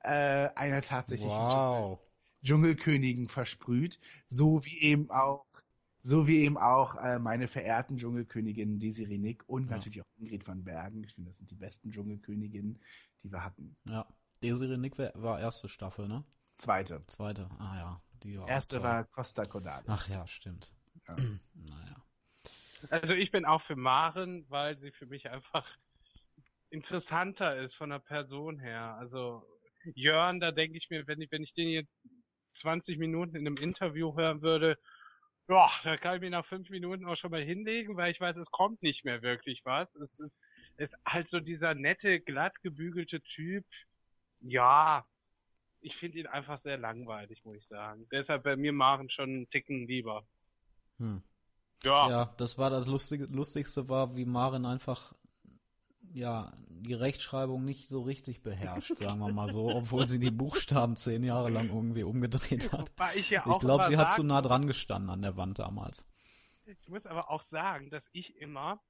[0.01, 1.99] äh, einer tatsächlichen wow.
[2.43, 3.99] Dschungelkönigin versprüht.
[4.27, 5.45] So wie eben auch
[6.05, 9.71] so wie eben auch äh, meine verehrten Dschungelköniginnen Desiree Nick und ja.
[9.71, 11.03] natürlich auch Ingrid van Bergen.
[11.03, 12.79] Ich finde, das sind die besten Dschungelköniginnen,
[13.23, 13.75] die wir hatten.
[13.89, 14.05] Ja,
[14.43, 16.23] Desiree Nick war erste Staffel, ne?
[16.57, 17.03] Zweite.
[17.07, 18.01] Zweite, ah ja.
[18.21, 19.83] Die war erste war Costa Cordale.
[19.87, 20.71] Ach ja, stimmt.
[21.07, 21.15] Ja.
[21.55, 22.03] naja.
[22.91, 25.67] Also ich bin auch für Maren, weil sie für mich einfach
[26.69, 28.95] interessanter ist von der Person her.
[28.99, 29.43] Also
[29.95, 32.07] Jörn, da denke ich mir, wenn ich, wenn ich den jetzt
[32.57, 34.77] 20 Minuten in einem Interview hören würde,
[35.47, 38.37] ja, da kann ich mich nach fünf Minuten auch schon mal hinlegen, weil ich weiß,
[38.37, 39.95] es kommt nicht mehr wirklich was.
[39.95, 40.41] Es ist,
[40.77, 43.65] ist halt so dieser nette, glatt gebügelte Typ.
[44.41, 45.05] Ja,
[45.81, 48.07] ich finde ihn einfach sehr langweilig, muss ich sagen.
[48.11, 50.25] Deshalb bei mir machen schon einen Ticken lieber.
[50.97, 51.21] Hm.
[51.83, 52.09] Ja.
[52.09, 55.13] Ja, das war das Lustige, Lustigste war, wie Maren einfach
[56.15, 60.95] ja, die Rechtschreibung nicht so richtig beherrscht, sagen wir mal so, obwohl sie die Buchstaben
[60.95, 62.89] zehn Jahre lang irgendwie umgedreht hat.
[63.15, 66.07] ich ja ich glaube, sie hat zu nah dran gestanden an der Wand damals.
[66.65, 68.81] Ich muss aber auch sagen, dass ich immer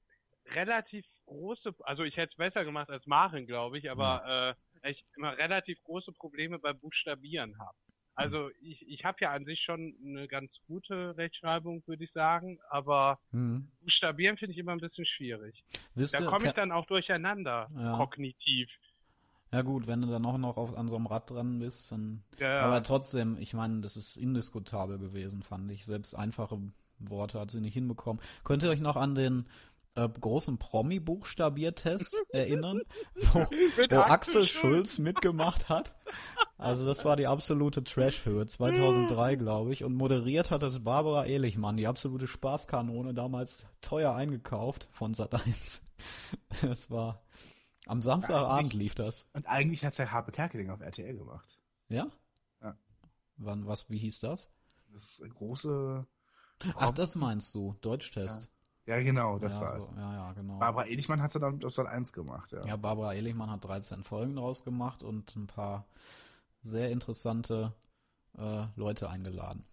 [0.54, 4.50] relativ große, also ich hätte es besser gemacht als Maren, glaube ich, aber ja.
[4.50, 7.76] äh, ich immer relativ große Probleme beim Buchstabieren habe.
[8.16, 12.58] Also ich, ich habe ja an sich schon eine ganz gute Rechtschreibung, würde ich sagen,
[12.70, 13.68] aber mhm.
[13.82, 15.64] buchstabieren finde ich immer ein bisschen schwierig.
[15.94, 17.96] Wisst da komme ich dann auch durcheinander, ja.
[17.96, 18.70] kognitiv.
[19.52, 22.22] Ja gut, wenn du dann auch noch auf, an so einem Rad dran bist, dann.
[22.38, 22.60] Ja.
[22.60, 25.84] Aber trotzdem, ich meine, das ist indiskutabel gewesen, fand ich.
[25.84, 26.58] Selbst einfache
[26.98, 28.22] Worte hat sie nicht hinbekommen.
[28.44, 29.46] Könnt ihr euch noch an den
[29.94, 32.80] äh, großen Promi-Buchstabiertest erinnern,
[33.32, 35.94] wo, wo Axel Schulz mitgemacht hat.
[36.58, 39.84] Also das war die absolute Trash-Höhe, 2003 glaube ich.
[39.84, 45.80] Und moderiert hat das Barbara Ehlichmann, die absolute Spaßkanone, damals teuer eingekauft von Sat1.
[46.60, 47.22] Das war,
[47.86, 49.24] am Samstagabend lief das.
[49.32, 51.58] Und eigentlich hat es ja Harpe Kerkeling auf RTL gemacht.
[51.88, 52.08] Ja?
[52.62, 52.76] Ja.
[53.38, 54.50] Wann, was, wie hieß das?
[54.92, 56.06] Das große...
[56.74, 58.50] Ach, das meinst du, Deutschtest.
[58.86, 58.96] Ja.
[58.96, 60.58] Ja, genau, das ja, war so, Ja, ja, genau.
[60.58, 62.64] Barbara Ehlichmann hat es dann auf Sat 1 gemacht, ja.
[62.64, 65.86] Ja, Barbara Ehlichmann hat 13 Folgen draus gemacht und ein paar
[66.66, 67.72] sehr interessante
[68.38, 69.64] äh, Leute eingeladen,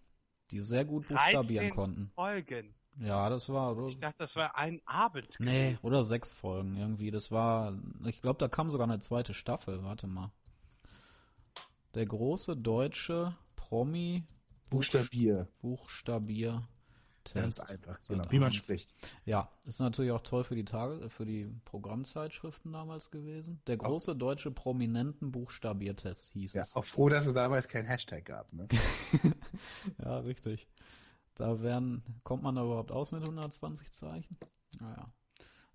[0.50, 2.10] die sehr gut buchstabieren konnten.
[2.14, 2.74] Folgen.
[3.00, 3.76] Ja, das war.
[3.88, 5.28] Ich dachte, das war ein Abend.
[5.38, 5.86] Nee, gewesen.
[5.86, 7.10] oder sechs Folgen irgendwie.
[7.10, 7.76] Das war.
[8.04, 9.82] Ich glaube, da kam sogar eine zweite Staffel.
[9.82, 10.30] Warte mal.
[11.94, 14.24] Der große deutsche Promi.
[14.70, 15.48] Buchstabier.
[15.60, 16.62] Buchstabier.
[17.32, 18.92] Ganz einfach, genau, wie man spricht.
[19.24, 23.62] Ja, ist natürlich auch toll für die Tage, für die Programmzeitschriften damals gewesen.
[23.66, 24.16] Der große auch.
[24.16, 26.76] deutsche prominenten Buchstabiertest hieß ja, es.
[26.76, 28.68] Auch froh, dass es damals kein Hashtag gab, ne?
[30.04, 30.68] ja, richtig.
[31.34, 34.36] Da werden, kommt man da überhaupt aus mit 120 Zeichen?
[34.78, 35.10] Naja.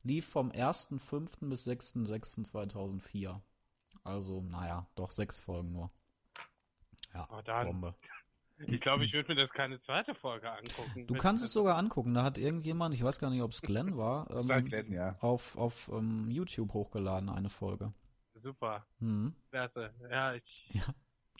[0.03, 1.49] Lief vom 1.5.
[1.49, 3.41] bis 6.6.2004.
[4.03, 5.91] Also, naja, doch sechs Folgen nur.
[7.13, 7.25] Ja,
[7.63, 7.95] Bombe.
[8.67, 11.07] Ich glaube, ich würde mir das keine zweite Folge angucken.
[11.07, 12.13] Du kannst es sogar angucken.
[12.13, 15.15] Da hat irgendjemand, ich weiß gar nicht, ob es Glenn war, ähm, war Glenn, ja.
[15.21, 17.93] auf, auf ähm, YouTube hochgeladen, eine Folge.
[18.33, 18.85] Super.
[18.99, 19.33] Mhm.
[19.49, 19.91] Klasse.
[20.09, 20.69] Ja, ich.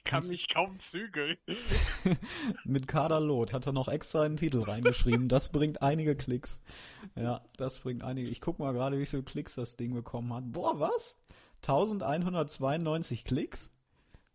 [0.02, 0.12] Ja.
[0.12, 1.38] kann mich kaum zügeln.
[2.64, 5.28] Mit Kaderlot hat er noch extra einen Titel reingeschrieben.
[5.28, 6.62] Das bringt einige Klicks.
[7.16, 8.30] Ja, das bringt einige.
[8.30, 10.52] Ich guck mal gerade, wie viele Klicks das Ding bekommen hat.
[10.52, 11.18] Boah, was?
[11.64, 13.72] 1192 Klicks?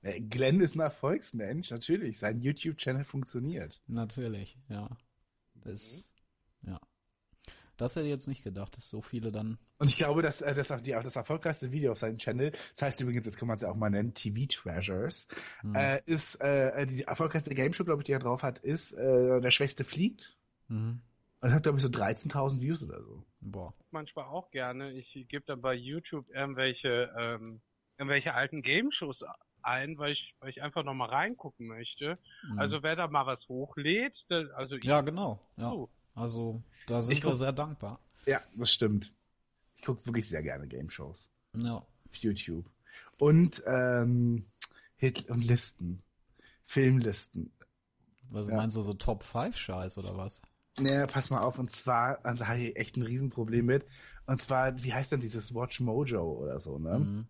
[0.04, 2.18] Äh, Glenn ist ein Erfolgsmensch, natürlich.
[2.18, 3.82] Sein YouTube-Channel funktioniert.
[3.86, 4.88] Natürlich, ja.
[5.54, 6.06] Das,
[6.60, 6.72] mhm.
[6.72, 6.80] ja.
[7.76, 9.58] Das hätte ich jetzt nicht gedacht, dass so viele dann.
[9.78, 12.82] Und ich glaube, dass äh, das, auch die, das erfolgreichste Video auf seinem Channel, das
[12.82, 15.26] heißt übrigens, jetzt kann man es ja auch mal nennen, TV Treasures,
[15.62, 15.74] mhm.
[15.74, 19.40] äh, ist äh, die erfolgreichste Game Show, glaube ich, die er drauf hat, ist äh,
[19.40, 20.36] Der Schwächste fliegt.
[20.68, 21.00] Mhm.
[21.40, 23.22] Und hat, glaube ich, so 13.000 Views oder so.
[23.40, 23.74] Boah.
[23.90, 24.92] Manchmal auch gerne.
[24.92, 27.60] Ich gebe dann bei YouTube irgendwelche, ähm,
[27.98, 29.24] irgendwelche alten Game-Shows
[29.64, 32.18] ein, weil ich, weil ich einfach noch mal reingucken möchte.
[32.48, 32.58] Mhm.
[32.58, 35.70] Also wer da mal was hochlädt, der, also ich, ja genau, ja.
[35.70, 35.90] So.
[36.14, 38.00] Also da sind ich wir sehr dankbar.
[38.26, 39.12] Ja, das stimmt.
[39.76, 41.28] Ich gucke wirklich sehr gerne Game Shows.
[41.56, 41.76] Ja.
[41.76, 42.70] Auf YouTube.
[43.18, 44.44] Und ähm,
[44.96, 46.02] Hit und Listen.
[46.66, 47.52] Filmlisten.
[48.30, 48.56] Was ja.
[48.56, 50.40] meinst du, so Top 5 Scheiß oder was?
[50.78, 53.86] Naja, pass mal auf, und zwar, also, da habe ich echt ein Riesenproblem mit.
[54.26, 56.98] Und zwar, wie heißt denn dieses Watch Mojo oder so, ne?
[56.98, 57.26] Mhm.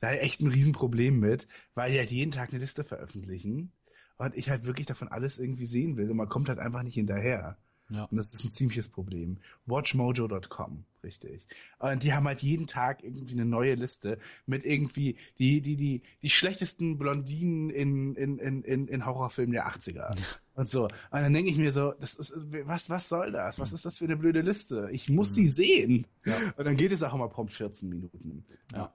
[0.00, 3.72] Da echt ein Riesenproblem mit, weil die halt jeden Tag eine Liste veröffentlichen
[4.16, 6.94] und ich halt wirklich davon alles irgendwie sehen will und man kommt halt einfach nicht
[6.94, 7.56] hinterher.
[7.90, 8.04] Ja.
[8.04, 9.38] Und das ist ein ziemliches Problem.
[9.66, 11.46] Watchmojo.com, richtig.
[11.78, 16.02] Und die haben halt jeden Tag irgendwie eine neue Liste mit irgendwie die, die, die,
[16.22, 20.16] die schlechtesten Blondinen in, in, in, in, in Horrorfilmen der 80er.
[20.54, 20.84] Und so.
[20.84, 23.58] Und dann denke ich mir so, das ist, was, was soll das?
[23.58, 24.88] Was ist das für eine blöde Liste?
[24.92, 25.40] Ich muss mhm.
[25.40, 26.06] die sehen.
[26.24, 26.36] Ja.
[26.56, 28.44] Und dann geht es auch immer prompt 14 Minuten.
[28.72, 28.92] Ja.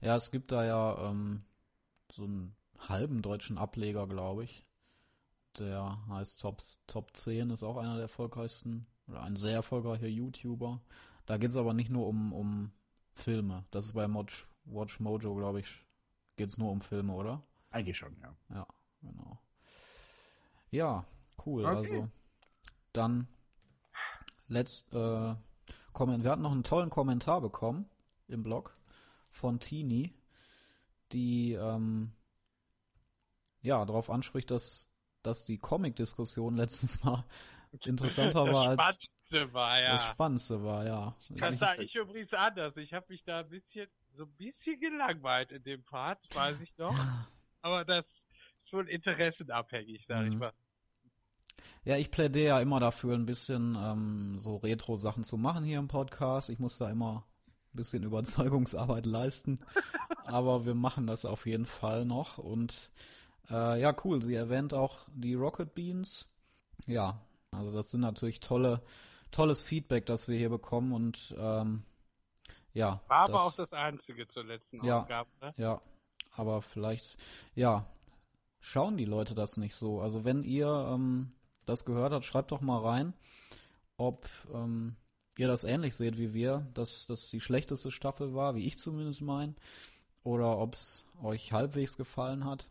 [0.00, 1.44] Ja, es gibt da ja ähm,
[2.10, 4.64] so einen halben deutschen Ableger, glaube ich.
[5.58, 10.80] Der heißt Top, Top 10, ist auch einer der erfolgreichsten, oder ein sehr erfolgreicher YouTuber.
[11.24, 12.72] Da geht es aber nicht nur um, um
[13.10, 13.64] Filme.
[13.70, 15.84] Das ist bei Watch, Watch Mojo, glaube ich,
[16.36, 17.42] geht es nur um Filme, oder?
[17.70, 18.36] Eigentlich schon, ja.
[18.50, 18.66] Ja,
[19.00, 19.38] genau.
[20.70, 21.04] Ja,
[21.44, 21.64] cool.
[21.64, 21.76] Okay.
[21.76, 22.08] Also
[22.92, 23.28] dann
[24.48, 25.34] letzt äh,
[25.92, 26.22] kommen.
[26.22, 27.88] Wir hatten noch einen tollen Kommentar bekommen
[28.28, 28.76] im Blog
[29.36, 30.14] von Tini,
[31.12, 32.12] die ähm,
[33.60, 34.88] ja darauf anspricht, dass
[35.22, 37.24] dass die Comic-Diskussion letztens mal
[37.84, 38.98] interessanter war als
[39.52, 39.92] war, ja.
[39.92, 41.14] das Spannendste war, ja.
[41.30, 42.76] Das sah ich übrigens anders.
[42.76, 46.78] Ich habe mich da ein bisschen so ein bisschen gelangweilt in dem Part, weiß ich
[46.78, 46.94] noch.
[47.60, 48.24] Aber das
[48.62, 50.32] ist wohl interessenabhängig, sag mhm.
[50.32, 50.52] ich mal.
[51.84, 55.88] Ja, ich plädiere ja immer dafür, ein bisschen ähm, so Retro-Sachen zu machen hier im
[55.88, 56.50] Podcast.
[56.50, 57.26] Ich muss da immer
[57.76, 59.60] bisschen Überzeugungsarbeit leisten.
[60.24, 62.38] Aber wir machen das auf jeden Fall noch.
[62.38, 62.90] Und
[63.50, 64.22] äh, ja, cool.
[64.22, 66.26] Sie erwähnt auch die Rocket Beans.
[66.86, 67.20] Ja,
[67.50, 68.82] also das sind natürlich tolle,
[69.30, 70.92] tolles Feedback, das wir hier bekommen.
[70.92, 71.84] Und ähm,
[72.72, 73.00] ja.
[73.08, 75.30] War aber auch das einzige zur letzten ja, Ausgabe.
[75.40, 75.54] Ne?
[75.56, 75.80] Ja,
[76.32, 77.16] aber vielleicht,
[77.54, 77.86] ja,
[78.60, 80.00] schauen die Leute das nicht so.
[80.00, 81.32] Also wenn ihr ähm,
[81.64, 83.14] das gehört habt, schreibt doch mal rein,
[83.96, 84.96] ob ähm,
[85.38, 89.22] ihr das ähnlich seht wie wir, dass das die schlechteste Staffel war, wie ich zumindest
[89.22, 89.56] mein,
[90.22, 92.70] oder ob es euch halbwegs gefallen hat.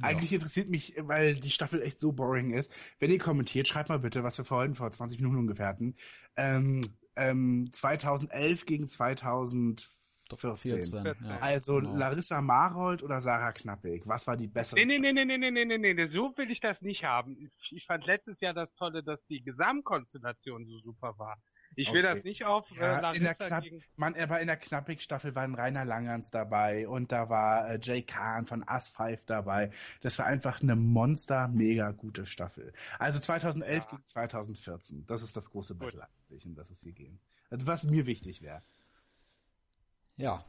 [0.00, 0.36] Eigentlich ja.
[0.36, 2.72] interessiert mich, weil die Staffel echt so boring ist.
[2.98, 5.94] Wenn ihr kommentiert, schreibt mal bitte, was wir vorhin vor 20 Minuten ungefähr hatten.
[6.36, 6.80] Ähm,
[7.14, 8.88] ähm, 2011 gegen
[10.34, 10.82] 14.
[10.82, 11.38] 14 ja.
[11.40, 11.96] Also genau.
[11.96, 14.80] Larissa Marold oder Sarah Knappig, was war die bessere?
[14.80, 17.50] Nee, nee, nee, nee, nee, nee, nee, nee, nee, so will ich das nicht haben.
[17.70, 21.36] Ich fand letztes Jahr das Tolle, dass die Gesamtkonstellation so super war.
[21.74, 22.14] Ich will okay.
[22.14, 23.82] das nicht auf äh, ja, Larissa in der Knapp gegen...
[23.96, 28.02] Man, aber in der Knappig-Staffel war ein Rainer Langerns dabei und da war äh, Jay
[28.02, 29.70] Kahn von As 5 dabei.
[30.00, 32.72] Das war einfach eine monster mega gute Staffel.
[32.98, 33.90] Also 2011 ja.
[33.90, 35.06] gegen 2014.
[35.06, 37.18] Das ist das große Battle, in das es hier ging.
[37.50, 38.62] Also was mir wichtig wäre.
[40.16, 40.44] Ja.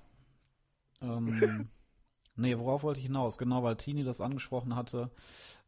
[1.01, 1.69] Ähm,
[2.35, 3.37] nee, worauf wollte ich hinaus?
[3.37, 5.11] Genau, weil Tini das angesprochen hatte,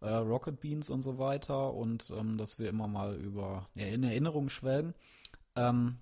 [0.01, 4.03] äh, Rocket Beans und so weiter und ähm, dass wir immer mal über ja, in
[4.03, 4.93] Erinnerung schwelgen.
[5.55, 5.97] Ähm,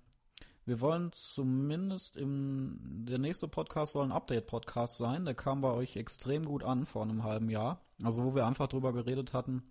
[0.66, 5.24] wir wollen zumindest im, der nächste Podcast soll ein Update-Podcast sein.
[5.24, 7.80] Der kam bei euch extrem gut an vor einem halben Jahr.
[8.04, 9.64] Also wo wir einfach drüber geredet hatten,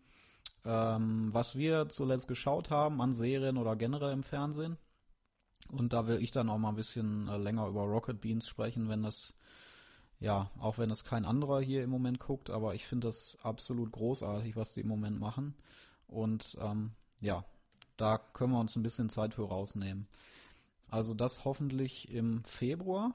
[0.64, 4.78] ähm, was wir zuletzt geschaut haben an Serien oder generell im Fernsehen.
[5.68, 8.88] Und da will ich dann auch mal ein bisschen äh, länger über Rocket Beans sprechen,
[8.88, 9.34] wenn das,
[10.20, 13.92] ja, auch wenn das kein anderer hier im Moment guckt, aber ich finde das absolut
[13.92, 15.54] großartig, was die im Moment machen.
[16.06, 17.44] Und ähm, ja,
[17.96, 20.06] da können wir uns ein bisschen Zeit für rausnehmen.
[20.88, 23.12] Also das hoffentlich im Februar.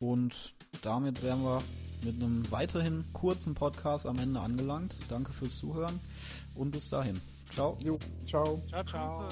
[0.00, 1.62] Und damit wären wir
[2.04, 4.96] mit einem weiterhin kurzen Podcast am Ende angelangt.
[5.08, 5.98] Danke fürs Zuhören
[6.54, 7.20] und bis dahin.
[7.50, 7.76] Ciao.
[7.82, 8.62] Jo, ciao.
[8.68, 9.28] Ciao, ciao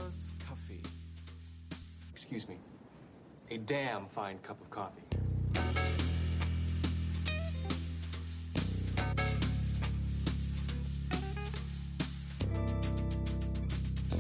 [2.27, 2.59] excuse me,
[3.53, 5.01] a damn fine cup of coffee.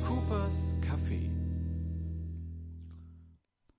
[0.04, 1.28] Coopers Kaffee.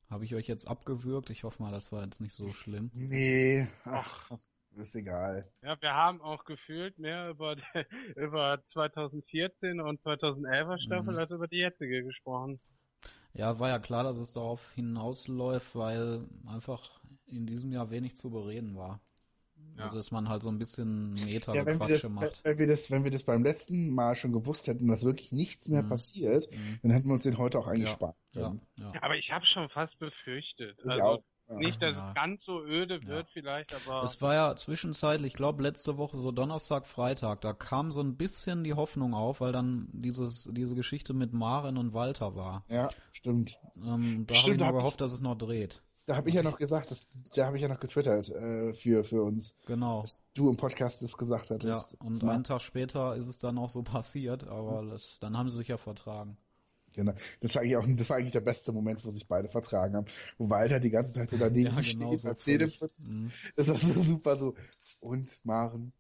[0.10, 1.30] Habe ich euch jetzt abgewürgt?
[1.30, 2.92] Ich hoffe mal, das war jetzt nicht so schlimm.
[2.94, 4.30] Nee, ach,
[4.76, 5.50] ist egal.
[5.64, 7.56] Ja, wir haben auch gefühlt mehr über,
[8.18, 11.20] über 2014 und 2011er Staffel mhm.
[11.20, 12.60] als über die jetzige gesprochen.
[13.38, 18.32] Ja, war ja klar, dass es darauf hinausläuft, weil einfach in diesem Jahr wenig zu
[18.32, 19.00] bereden war.
[19.78, 19.86] Ja.
[19.86, 22.44] Also dass man halt so ein bisschen Meter ja, wenn wir das, macht.
[22.44, 25.70] Wenn wir, das, wenn wir das beim letzten Mal schon gewusst hätten, dass wirklich nichts
[25.70, 25.90] mehr mhm.
[25.90, 26.80] passiert, mhm.
[26.82, 28.16] dann hätten wir uns den heute auch eingespart.
[28.32, 29.04] Ja, ja, ja.
[29.04, 30.80] Aber ich habe schon fast befürchtet.
[30.84, 31.24] Ich also auch.
[31.50, 34.04] Nicht, dass es ganz so öde wird vielleicht, aber...
[34.04, 38.18] Es war ja zwischenzeitlich, ich glaube letzte Woche so Donnerstag, Freitag, da kam so ein
[38.18, 42.66] bisschen die Hoffnung auf, weil dann dieses, diese Geschichte mit Maren und Walter war.
[42.68, 43.58] Ja, stimmt.
[43.78, 45.82] Ähm, da habe ich noch gehofft, dass es noch dreht.
[46.08, 49.04] Da habe ich ja noch gesagt, das, da habe ich ja noch getwittert äh, für,
[49.04, 49.58] für uns.
[49.66, 50.02] Genau.
[50.02, 51.98] Dass du im Podcast das gesagt hattest.
[52.00, 55.50] Ja, und einen Tag später ist es dann auch so passiert, aber das, dann haben
[55.50, 56.38] sie sich ja vertragen.
[56.98, 57.14] Genau.
[57.42, 60.08] Das war eigentlich auch, das war eigentlich der beste Moment, wo sich beide vertragen haben.
[60.40, 62.88] Wo Walter die ganze Zeit so daneben ja, genau steht, so.
[62.98, 63.32] Mhm.
[63.56, 64.56] Das war so super so.
[65.00, 65.94] Und Maren.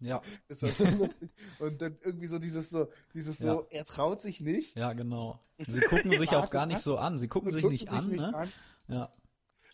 [0.00, 0.20] ja.
[0.48, 1.30] Das war so lustig.
[1.60, 3.54] Und dann irgendwie so dieses so, dieses ja.
[3.54, 4.76] so, er traut sich nicht.
[4.76, 5.38] Ja, genau.
[5.68, 7.20] Sie gucken sich auch gar nicht so an.
[7.20, 8.34] Sie gucken sich nicht, sich an, nicht ne?
[8.34, 8.48] an.
[8.88, 9.12] Ja.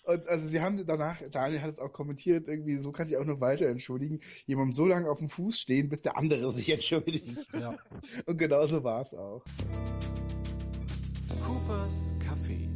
[0.05, 3.25] Und also sie haben danach, Daniel hat es auch kommentiert, irgendwie, so kann sich auch
[3.25, 7.49] nur weiter entschuldigen, jemandem so lange auf dem Fuß stehen, bis der andere sich entschuldigt.
[7.55, 7.79] Ja.
[8.27, 9.43] Und genauso war es auch.
[11.29, 12.74] Coopers Café